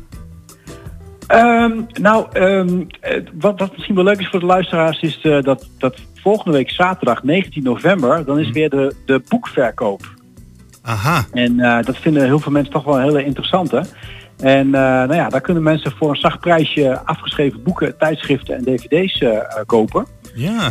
[1.26, 5.68] Ehm, nou, ehm, eh, wat, wat misschien wel leuk is voor de luisteraars is dat,
[5.78, 10.20] dat volgende week zaterdag 19 november, dan is weer de, de boekverkoop.
[10.82, 11.26] Aha.
[11.32, 13.84] En eh, dat vinden heel veel mensen toch wel een hele interessante.
[14.38, 18.64] En eh, nou ja, daar kunnen mensen voor een zacht prijsje afgeschreven boeken, tijdschriften en
[18.64, 20.06] dvd's eh, kopen.
[20.34, 20.70] Ja.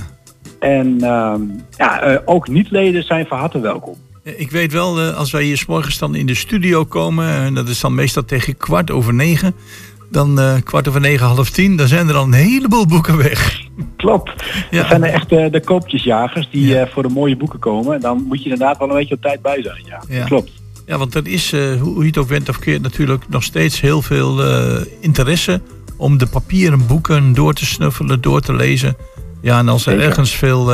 [0.59, 1.41] En ehm,
[1.77, 3.95] ja, ook niet-leden zijn van harte welkom.
[4.23, 7.67] Ik weet wel, als wij hier 's morgens dan in de studio komen, en dat
[7.67, 9.55] is dan meestal tegen kwart over negen,
[10.11, 13.59] dan eh, kwart over negen, half tien, dan zijn er al een heleboel boeken weg.
[13.95, 14.31] Klopt.
[14.71, 14.79] Ja.
[14.79, 17.95] Dat zijn er echt eh, de koopjesjagers die eh, voor de mooie boeken komen.
[17.95, 19.83] En dan moet je inderdaad wel een beetje op tijd bij zijn.
[19.85, 20.25] Ja, Ja.
[20.25, 20.51] klopt.
[20.85, 21.51] Ja, want er is,
[21.81, 24.41] hoe je het ook went of keert, natuurlijk nog steeds heel veel
[24.99, 25.61] interesse
[25.97, 28.95] om de papieren boeken door te snuffelen, door te lezen.
[29.41, 30.07] Ja, en als er Zeker.
[30.07, 30.71] ergens veel,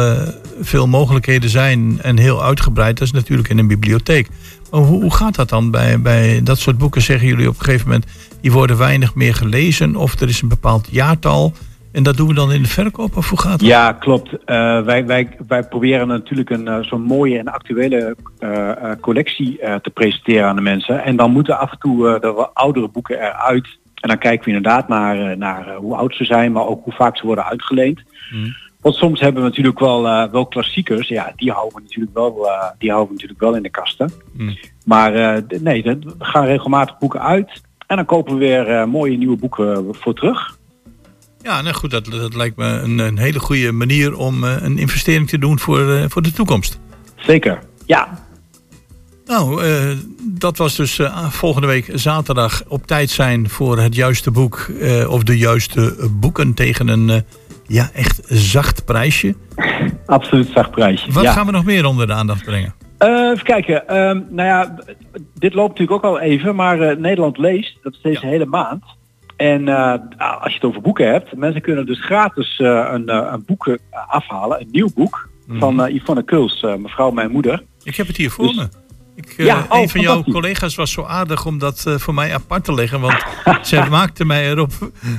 [0.62, 4.28] veel mogelijkheden zijn en heel uitgebreid, dat is natuurlijk in een bibliotheek.
[4.72, 7.02] Maar hoe, hoe gaat dat dan bij, bij dat soort boeken?
[7.02, 8.06] Zeggen jullie op een gegeven moment,
[8.42, 11.54] die worden weinig meer gelezen of er is een bepaald jaartal
[11.98, 13.68] en dat doen we dan in de verkoop of hoe gaat dat?
[13.68, 14.44] Ja, klopt.
[14.46, 19.90] Eh, wij, wij, wij proberen natuurlijk een eh, zo'n mooie en actuele eh, collectie te
[19.94, 21.04] presenteren aan de mensen.
[21.04, 23.68] En dan moeten af en toe de oudere boeken eruit.
[23.96, 27.18] En dan kijken we inderdaad naar, naar hoe oud ze zijn, maar ook hoe vaak
[27.18, 28.02] ze worden uitgeleend.
[28.82, 31.08] Want soms hebben we natuurlijk wel, eh, wel klassiekers.
[31.08, 34.12] Ja, die houden we natuurlijk wel, eh, die houden we natuurlijk wel in de kasten.
[34.86, 37.62] Maar eh, d- nee, we gaan regelmatig boeken uit.
[37.88, 40.58] En dan kopen we weer mooie nieuwe boeken voor terug.
[41.42, 45.30] Ja, nou goed, dat, dat lijkt me een, een hele goede manier om een investering
[45.30, 46.80] te doen voor, voor de toekomst.
[47.16, 48.26] Zeker, ja.
[49.26, 49.64] Nou,
[50.20, 51.00] dat was dus
[51.30, 54.68] volgende week zaterdag op tijd zijn voor het juiste boek
[55.08, 57.24] of de juiste boeken tegen een
[57.68, 59.36] ja, echt zacht prijsje.
[60.06, 61.12] Absoluut zacht prijsje.
[61.12, 61.32] Wat ja.
[61.32, 62.74] gaan we nog meer onder de aandacht brengen?
[62.98, 63.88] Eh, even kijken.
[63.88, 64.76] Ehm, nou ja,
[65.34, 68.84] dit loopt natuurlijk ook al even, maar eh, Nederland leest, dat is deze hele maand.
[69.36, 69.94] En eh,
[70.42, 74.70] als je het over boeken hebt, mensen kunnen dus gratis een, een boek afhalen, een
[74.72, 77.64] nieuw boek van eh, Yvonne Kuls, mevrouw mijn moeder.
[77.84, 78.68] Ik heb het hier voor Dus- me.
[79.18, 82.14] Ik, eh, Ja, oh, een van jouw collega's was zo aardig om dat eh, voor
[82.14, 83.00] mij apart te leggen.
[83.00, 83.24] Want
[83.62, 84.72] zij maakte mij erop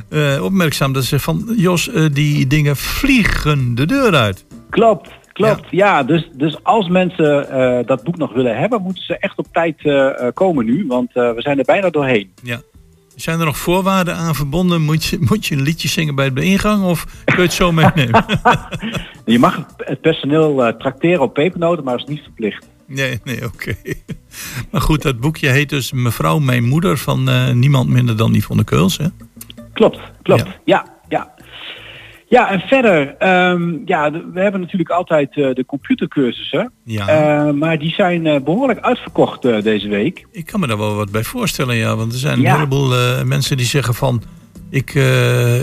[0.09, 1.53] eh, opmerkzaam dat ze van...
[1.57, 4.45] Jos, eh, die dingen vliegen de deur uit.
[4.71, 5.65] Klopt, klopt.
[5.71, 9.47] Ja, dus, dus als mensen eh, dat boek nog willen hebben, moeten ze echt op
[9.53, 12.33] tijd eh, eh, komen nu, want eh, we zijn er bijna doorheen.
[12.43, 12.61] Ja.
[13.17, 14.83] Zijn er nog voorwaarden aan verbonden?
[14.83, 17.73] Moet je, moet je een liedje zingen bij de ingang of kun je het zo
[17.73, 18.25] meenemen?
[19.25, 22.67] Je mag het personeel eh tracteren op pepernoten, maar dat is niet verplicht.
[22.89, 23.75] Nee, nee, oké.
[24.71, 28.65] Maar goed, dat boekje heet dus Mevrouw Mijn Moeder van eh, niemand minder dan Yvonne
[28.65, 28.97] Keuls.
[28.97, 29.07] Hè?
[29.73, 30.47] Klopt, klopt.
[30.65, 31.37] Ja, ja.
[32.29, 36.73] Ja, en verder, ehm, ja, we hebben natuurlijk altijd eh, de computercursussen.
[36.85, 37.09] Ja.
[37.09, 40.27] Eh, maar die zijn eh, behoorlijk uitverkocht deze week.
[40.33, 41.97] Ik kan me daar wel wat bij voorstellen, ja.
[41.97, 42.55] Want er zijn een Ja.
[42.55, 44.23] heleboel eh, mensen die zeggen van...
[44.71, 44.95] Ik,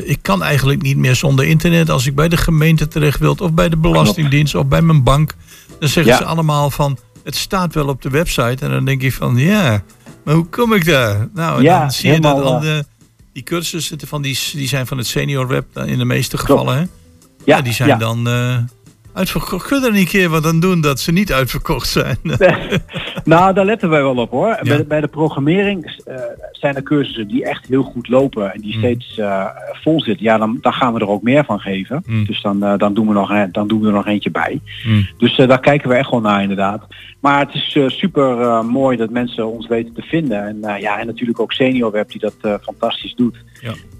[0.05, 3.35] ik kan eigenlijk niet meer zonder internet als ik bij de gemeente terecht wil...
[3.39, 5.33] of bij de Belastingdienst of bij mijn bank.
[5.79, 6.17] Dan zeggen Ja.
[6.17, 6.97] ze allemaal van...
[7.25, 8.65] Het staat wel op de website.
[8.65, 9.83] En dan denk ik van, ja,
[10.23, 11.27] maar hoe kom ik daar?
[11.33, 12.85] Nou, en Ja, dan zie je dat al de,
[13.33, 16.75] die cursussen van die, die zijn van het senior web in de meeste gevallen.
[16.75, 16.79] Hè?
[16.79, 16.87] Ja,
[17.45, 17.95] Ja, die zijn ja.
[17.97, 18.57] dan eh,
[19.15, 19.67] uitverkocht.
[19.67, 22.17] Kun je er niet een keer wat aan doen dat ze niet uitverkocht zijn?
[23.25, 24.47] Nou, daar letten wij wel op hoor.
[24.47, 24.61] Ja.
[24.61, 26.15] Bij, bij de programmering eh,
[26.51, 28.79] zijn er cursussen die echt heel goed lopen en die Mm.
[28.79, 30.25] steeds eh, vol zitten.
[30.25, 32.03] Ja, dan, dan gaan we er ook meer van geven.
[32.05, 32.25] Mm.
[32.25, 34.61] Dus dan, eh, dan, doen we nog, dan doen we er nog eentje bij.
[34.85, 35.07] Mm.
[35.17, 36.87] Dus daar kijken we echt wel naar inderdaad.
[37.19, 40.45] Maar het is super mooi dat mensen ons weten te vinden.
[40.47, 43.35] En, ja, en natuurlijk ook Senior Web die dat fantastisch doet.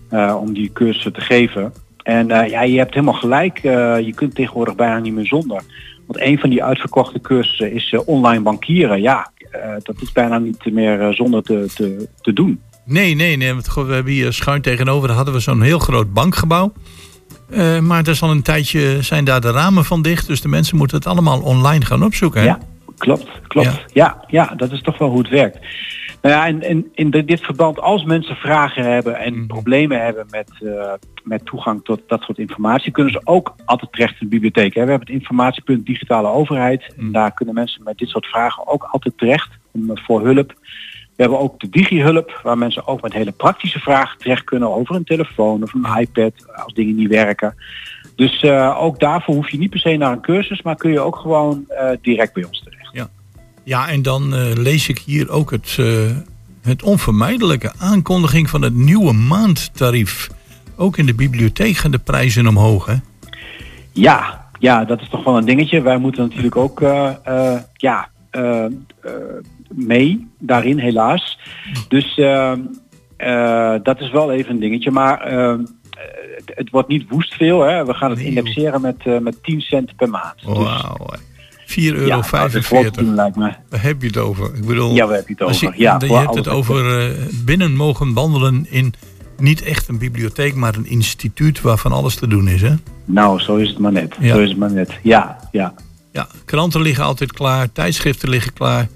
[0.10, 0.36] Ja.
[0.36, 1.74] om die cursussen te geven.
[2.06, 3.58] En eh, ja, je hebt helemaal gelijk.
[3.58, 5.62] eh, je kunt tegenwoordig bijna niet meer zonder.
[6.08, 9.02] Want een van die uitverkochte cursussen is eh, online bankieren.
[9.02, 9.32] Ja,
[9.84, 12.62] dat is bijna niet meer zonder te, te, te doen.
[12.86, 13.54] Nee, nee, nee.
[13.54, 16.74] Want we hebben hier schuin tegenover hadden we zo'n heel groot bankgebouw.
[17.82, 20.28] Maar er is al een tijdje zijn daar de ramen van dicht.
[20.28, 22.42] Dus de mensen moeten het allemaal online gaan opzoeken.
[22.42, 22.48] Hè?
[22.48, 22.60] Ja,
[22.98, 23.86] klopt, klopt.
[23.94, 24.26] Ja.
[24.28, 25.58] Ja, dat is toch wel hoe het werkt.
[26.26, 30.94] Nou ja, in de- dit verband, als mensen vragen hebben en problemen hebben met, eh,
[31.24, 34.74] met toegang tot dat soort informatie, kunnen ze ook altijd terecht in de bibliotheek.
[34.74, 34.84] Hè.
[34.84, 36.94] We hebben het informatiepunt digitale overheid.
[36.98, 40.54] En daar kunnen mensen met dit soort vragen ook altijd terecht om, voor hulp.
[41.16, 44.96] We hebben ook de digihulp, waar mensen ook met hele praktische vragen terecht kunnen over
[44.96, 47.56] een telefoon of een iPad als dingen niet werken.
[48.16, 51.00] Dus eh, ook daarvoor hoef je niet per se naar een cursus, maar kun je
[51.00, 52.85] ook gewoon eh, direct bij ons terecht.
[53.66, 55.86] Ja, en dan eh, lees ik hier ook het, eh,
[56.62, 60.30] het onvermijdelijke aankondiging van het nieuwe maandtarief.
[60.76, 62.96] Ook in de bibliotheek gaan de prijzen omhoog, hè?
[63.92, 65.82] Ja, ja, dat is toch wel een dingetje.
[65.82, 68.10] Wij moeten natuurlijk ook eh, ja,
[69.70, 71.40] mee daarin, helaas.
[71.88, 72.16] Dus
[73.84, 74.92] dat is wel even een dingetje.
[74.92, 75.20] Maar
[76.46, 77.62] het, wordt niet woest veel.
[77.62, 77.86] Hè.
[77.86, 80.46] We gaan het indexeren met, eh, met 10 cent per maand.
[80.46, 81.35] Dus.
[81.66, 82.06] 4,45 euro.
[82.06, 83.54] Ja, dat lijkt me.
[83.70, 84.56] Waar heb je het over?
[84.56, 85.74] Ik bedoel, Ja, waar heb je het over?
[85.76, 88.94] Je, Ja, je hebt het over eh, binnen mogen wandelen in
[89.38, 92.74] niet echt een bibliotheek, maar een instituut waar van alles te doen is, hè?
[93.06, 94.16] Nou, zo is het maar net.
[94.20, 94.34] Ja.
[94.34, 95.00] Zo is het maar net.
[95.04, 95.74] Ja, ja.
[96.12, 98.88] Ja, kranten liggen altijd klaar, tijdschriften liggen klaar.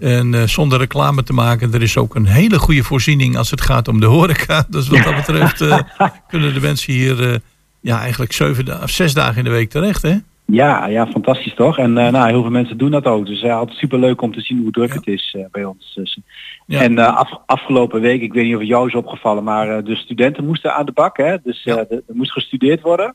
[0.00, 3.60] En eh, zonder reclame te maken, er is ook een hele goede voorziening als het
[3.60, 4.66] gaat om de horeca.
[4.70, 5.78] Dus wat dat betreft eh,
[6.28, 7.38] kunnen de mensen hier eh,
[7.80, 10.16] ja, eigenlijk zeven of zes dagen in de week terecht, hè?
[10.46, 11.78] Ja, ja, fantastisch toch?
[11.78, 13.26] En eh, nou, heel veel mensen doen dat ook.
[13.26, 15.94] Dus uh, altijd super leuk om te zien hoe druk het is eh, bij ons.
[15.94, 16.18] Dus,
[16.66, 16.80] Ja.
[16.80, 19.84] En eh, af, afgelopen week, ik weet niet of het jou is opgevallen, maar eh,
[19.84, 21.16] de studenten moesten aan de bak.
[21.16, 21.36] Hè?
[21.42, 23.14] Dus eh, er er moest gestudeerd worden.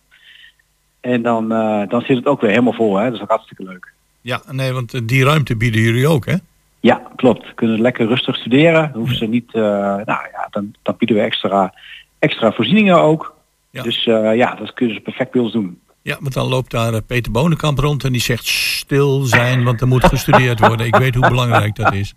[1.02, 2.98] En dan, eh, dan zit het ook weer helemaal vol.
[2.98, 3.06] Hè?
[3.06, 3.94] Dat is ook hartstikke leuk.
[4.22, 6.36] Ja, nee, want eh, die ruimte bieden jullie ook, hè?
[6.80, 7.54] Ja, klopt.
[7.54, 8.92] Kunnen lekker rustig studeren.
[8.94, 9.62] Hoeven ze niet, eh,
[9.96, 11.74] nou ja, dan, dan bieden we extra,
[12.20, 13.36] extra voorzieningen ook.
[13.72, 15.80] Dus eh, ja, dat kunnen ze perfect bij ons doen.
[16.10, 19.82] Ja, want dan loopt daar eh, Peter Bonenkamp rond en die zegt stil zijn, want
[19.82, 20.86] er moet gestudeerd worden.
[20.86, 22.14] Ik weet hoe belangrijk dat is.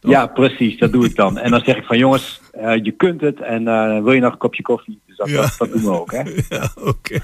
[0.00, 0.78] Ja, precies.
[0.78, 1.38] Dat doe ik dan.
[1.38, 4.32] En dan zeg ik van jongens, eh, je kunt het en eh, wil je nog
[4.32, 5.00] een kopje koffie?
[5.06, 5.40] Dus dat, Ja.
[5.40, 6.12] dat, dat doen we ook.
[6.12, 6.22] Hè?
[6.56, 7.18] Ja, oké.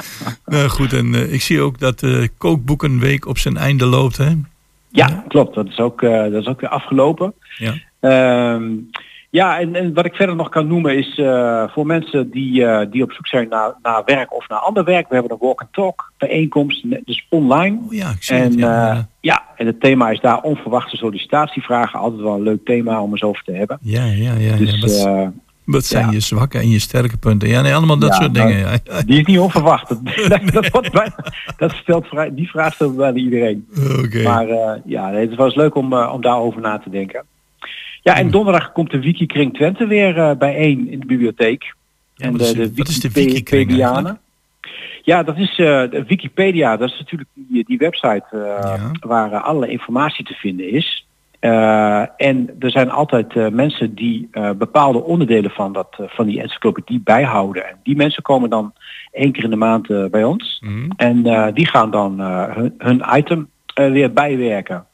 [0.46, 4.32] nou goed, en ik zie ook dat de kookboekenweek op zijn einde loopt, hè?
[4.88, 5.54] Ja, klopt.
[5.54, 7.34] Dat is ook, dat is ook weer afgelopen.
[7.58, 7.74] Ja.
[8.00, 8.64] Ehm,
[9.34, 12.90] ja, en, en wat ik verder nog kan noemen is eh, voor mensen die, eh,
[12.90, 15.08] die op zoek zijn naar, naar werk of naar ander werk.
[15.08, 17.78] We hebben een walk and talk bijeenkomst, dus online.
[17.86, 18.90] Oh ja, ik zie en, het, ja.
[18.90, 21.98] eh, ja, en het thema is daar onverwachte sollicitatievragen.
[22.00, 23.78] Altijd wel een leuk thema om eens over te hebben.
[23.80, 24.56] Ja, ja, ja.
[24.56, 25.14] Dus, ja.
[25.14, 25.32] Wat,
[25.64, 26.12] wat zijn ja.
[26.12, 27.48] je zwakke en je sterke punten?
[27.48, 28.80] Ja, nee, allemaal dat soort nou, dingen.
[28.84, 29.02] Ja.
[29.06, 29.88] Die is niet onverwacht.
[30.28, 33.66] Dat, dat, wordt bijna- dat stelt vrij, die vraag stelt bijna iedereen.
[33.98, 34.22] Oké.
[34.22, 34.46] Maar
[34.84, 37.24] ja, het was leuk om, om daarover na te denken.
[38.04, 38.22] Ja, Hmm.
[38.24, 41.74] en donderdag komt de Wikikring Twente weer eh, bijeen in de bibliotheek.
[42.14, 43.70] Ja, wat is- wat is de Wikikring.
[45.02, 46.76] Ja, dat is eh, de Wikipedia.
[46.76, 51.06] Dat is natuurlijk die, die website eh, waar alle informatie te vinden is.
[52.16, 57.68] En er zijn altijd mensen die bepaalde onderdelen van, dat, van die encyclopedie bijhouden.
[57.68, 58.72] En die mensen komen dan
[59.12, 60.60] één keer in de maand bij ons.
[60.64, 60.90] Mhm.
[60.96, 61.22] En
[61.54, 64.84] die gaan dan hun, hun item weer bijwerken.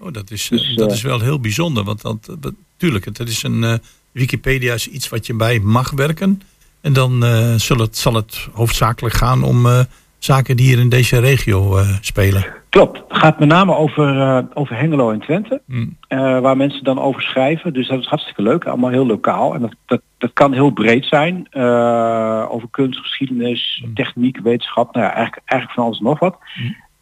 [0.00, 1.84] Oh, dat is, Dus, eh, dat eh, is wel heel bijzonder.
[1.84, 3.74] Want dat, dat, tuurlijk, het, het is een eh,
[4.12, 6.42] Wikipedia is iets wat je bij mag werken.
[6.80, 9.80] En dan eh, zal, het, zal het hoofdzakelijk gaan om eh,
[10.18, 12.46] zaken die hier in deze regio eh, spelen.
[12.68, 12.98] Klopt.
[13.08, 15.62] Het gaat met name over, eh, over Hengelo en Twente.
[15.66, 15.96] Mm.
[16.08, 17.72] eh, waar mensen dan over schrijven.
[17.72, 18.64] Dus dat is hartstikke leuk.
[18.64, 19.54] Allemaal heel lokaal.
[19.54, 21.46] En dat, dat, dat kan heel breed zijn.
[21.50, 24.94] eh, over kunst, geschiedenis, techniek, wetenschap.
[24.94, 26.38] Nou ja, eigenlijk, eigenlijk van alles en nog wat.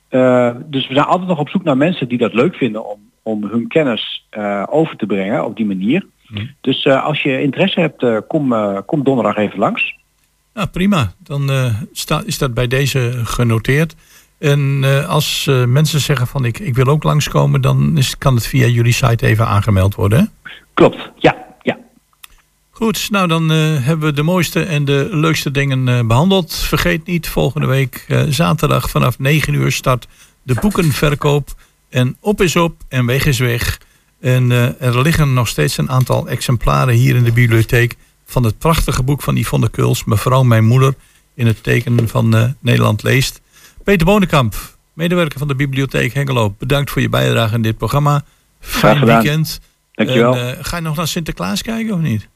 [0.09, 2.99] Eh, dus we zijn altijd nog op zoek naar mensen die dat leuk vinden om,
[3.23, 6.07] om hun kennis eh, over te brengen op die manier.
[6.61, 8.55] Dus eh, als je interesse hebt, kom,
[8.87, 9.97] kom donderdag even langs.
[10.55, 11.13] Ja, prima.
[11.19, 13.95] Dan eh, sta, is dat bij deze genoteerd.
[14.39, 18.67] En als mensen zeggen van ik, ik wil ook langskomen, dan is, kan het via
[18.67, 20.19] jullie site even aangemeld worden.
[20.19, 20.25] Hè?
[20.75, 21.37] Klopt, ja.
[22.79, 26.55] Goed, nou dan eh, hebben we de mooiste en de leukste dingen eh, behandeld.
[26.55, 30.07] Vergeet niet, volgende week eh, zaterdag vanaf 9 uur start
[30.43, 31.55] de boekenverkoop.
[31.89, 33.81] En op is op en weg is weg.
[34.21, 34.51] En
[34.81, 37.95] er liggen nog steeds een aantal exemplaren hier in de bibliotheek
[38.27, 40.95] van het prachtige boek van Yvonne Kuls, Mevrouw Mijn Moeder,
[41.35, 43.41] in het teken van Nederland leest.
[43.85, 44.55] Peter Bonenkamp,
[44.93, 48.25] medewerker van de Bibliotheek Hengelo, bedankt voor je bijdrage in dit programma.
[48.61, 49.61] Fijn weekend.
[49.93, 50.37] Dankjewel.
[50.37, 52.29] En, ga je nog naar Sinterklaas kijken of niet?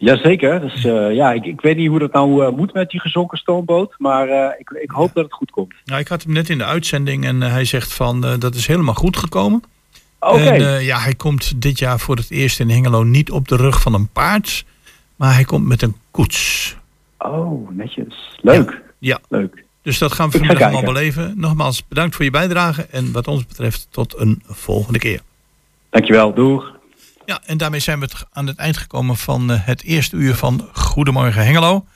[0.00, 0.60] Jazeker.
[0.60, 3.38] Dus eh, ja, ik, ik weet niet hoe dat nou eh, moet met die gezonken
[3.38, 3.94] stoomboot.
[3.98, 5.74] Maar eh, ik, ik hoop dat het goed komt.
[5.84, 8.94] Nou, ik had hem net in de uitzending en hij zegt van dat is helemaal
[8.94, 9.62] goed gekomen.
[10.20, 10.38] Oké.
[10.38, 13.80] En ja, hij komt dit jaar voor het eerst in Hengelo niet op de rug
[13.80, 14.64] van een paard,
[15.16, 16.76] maar hij komt met een koets.
[17.18, 18.38] Oh, netjes.
[18.40, 18.82] Leuk.
[18.98, 19.18] Ja.
[19.28, 19.64] Leuk.
[19.82, 21.34] Dus dat gaan we vanmiddag allemaal beleven.
[21.36, 25.20] Nogmaals, bedankt voor je bijdrage en wat ons betreft tot een volgende keer.
[25.90, 26.34] Dankjewel.
[26.34, 26.78] Doeg.
[27.24, 30.68] Ja, en daarmee zijn we aan het eind gekomen van eh, het eerste uur van
[30.72, 31.86] Goedemorgen Hengelo.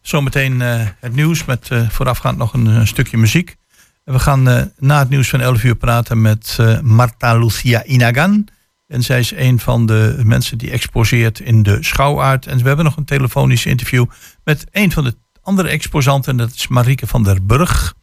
[0.00, 3.56] Zometeen eh, het nieuws met eh, voorafgaand nog een, stukje muziek.
[4.04, 8.48] We gaan na het nieuws van 11 uur praten met Marta Lucia Inagan.
[8.86, 12.46] En zij is een van de mensen die exposeert in de Schouwaard.
[12.46, 14.06] En we hebben nog een telefonisch interview
[14.44, 16.30] met een van de andere exposanten.
[16.30, 17.94] En dat is Marieke van der Burg.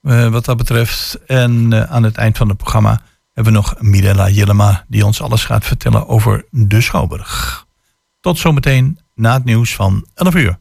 [0.00, 1.18] wat dat betreft.
[1.26, 3.00] En aan het eind van het programma
[3.38, 4.84] hebben we nog Mirella Jellema.
[4.88, 7.66] Die ons alles gaat vertellen over de Schouwburg.
[8.20, 10.58] Tot zometeen na het nieuws van 11 uur.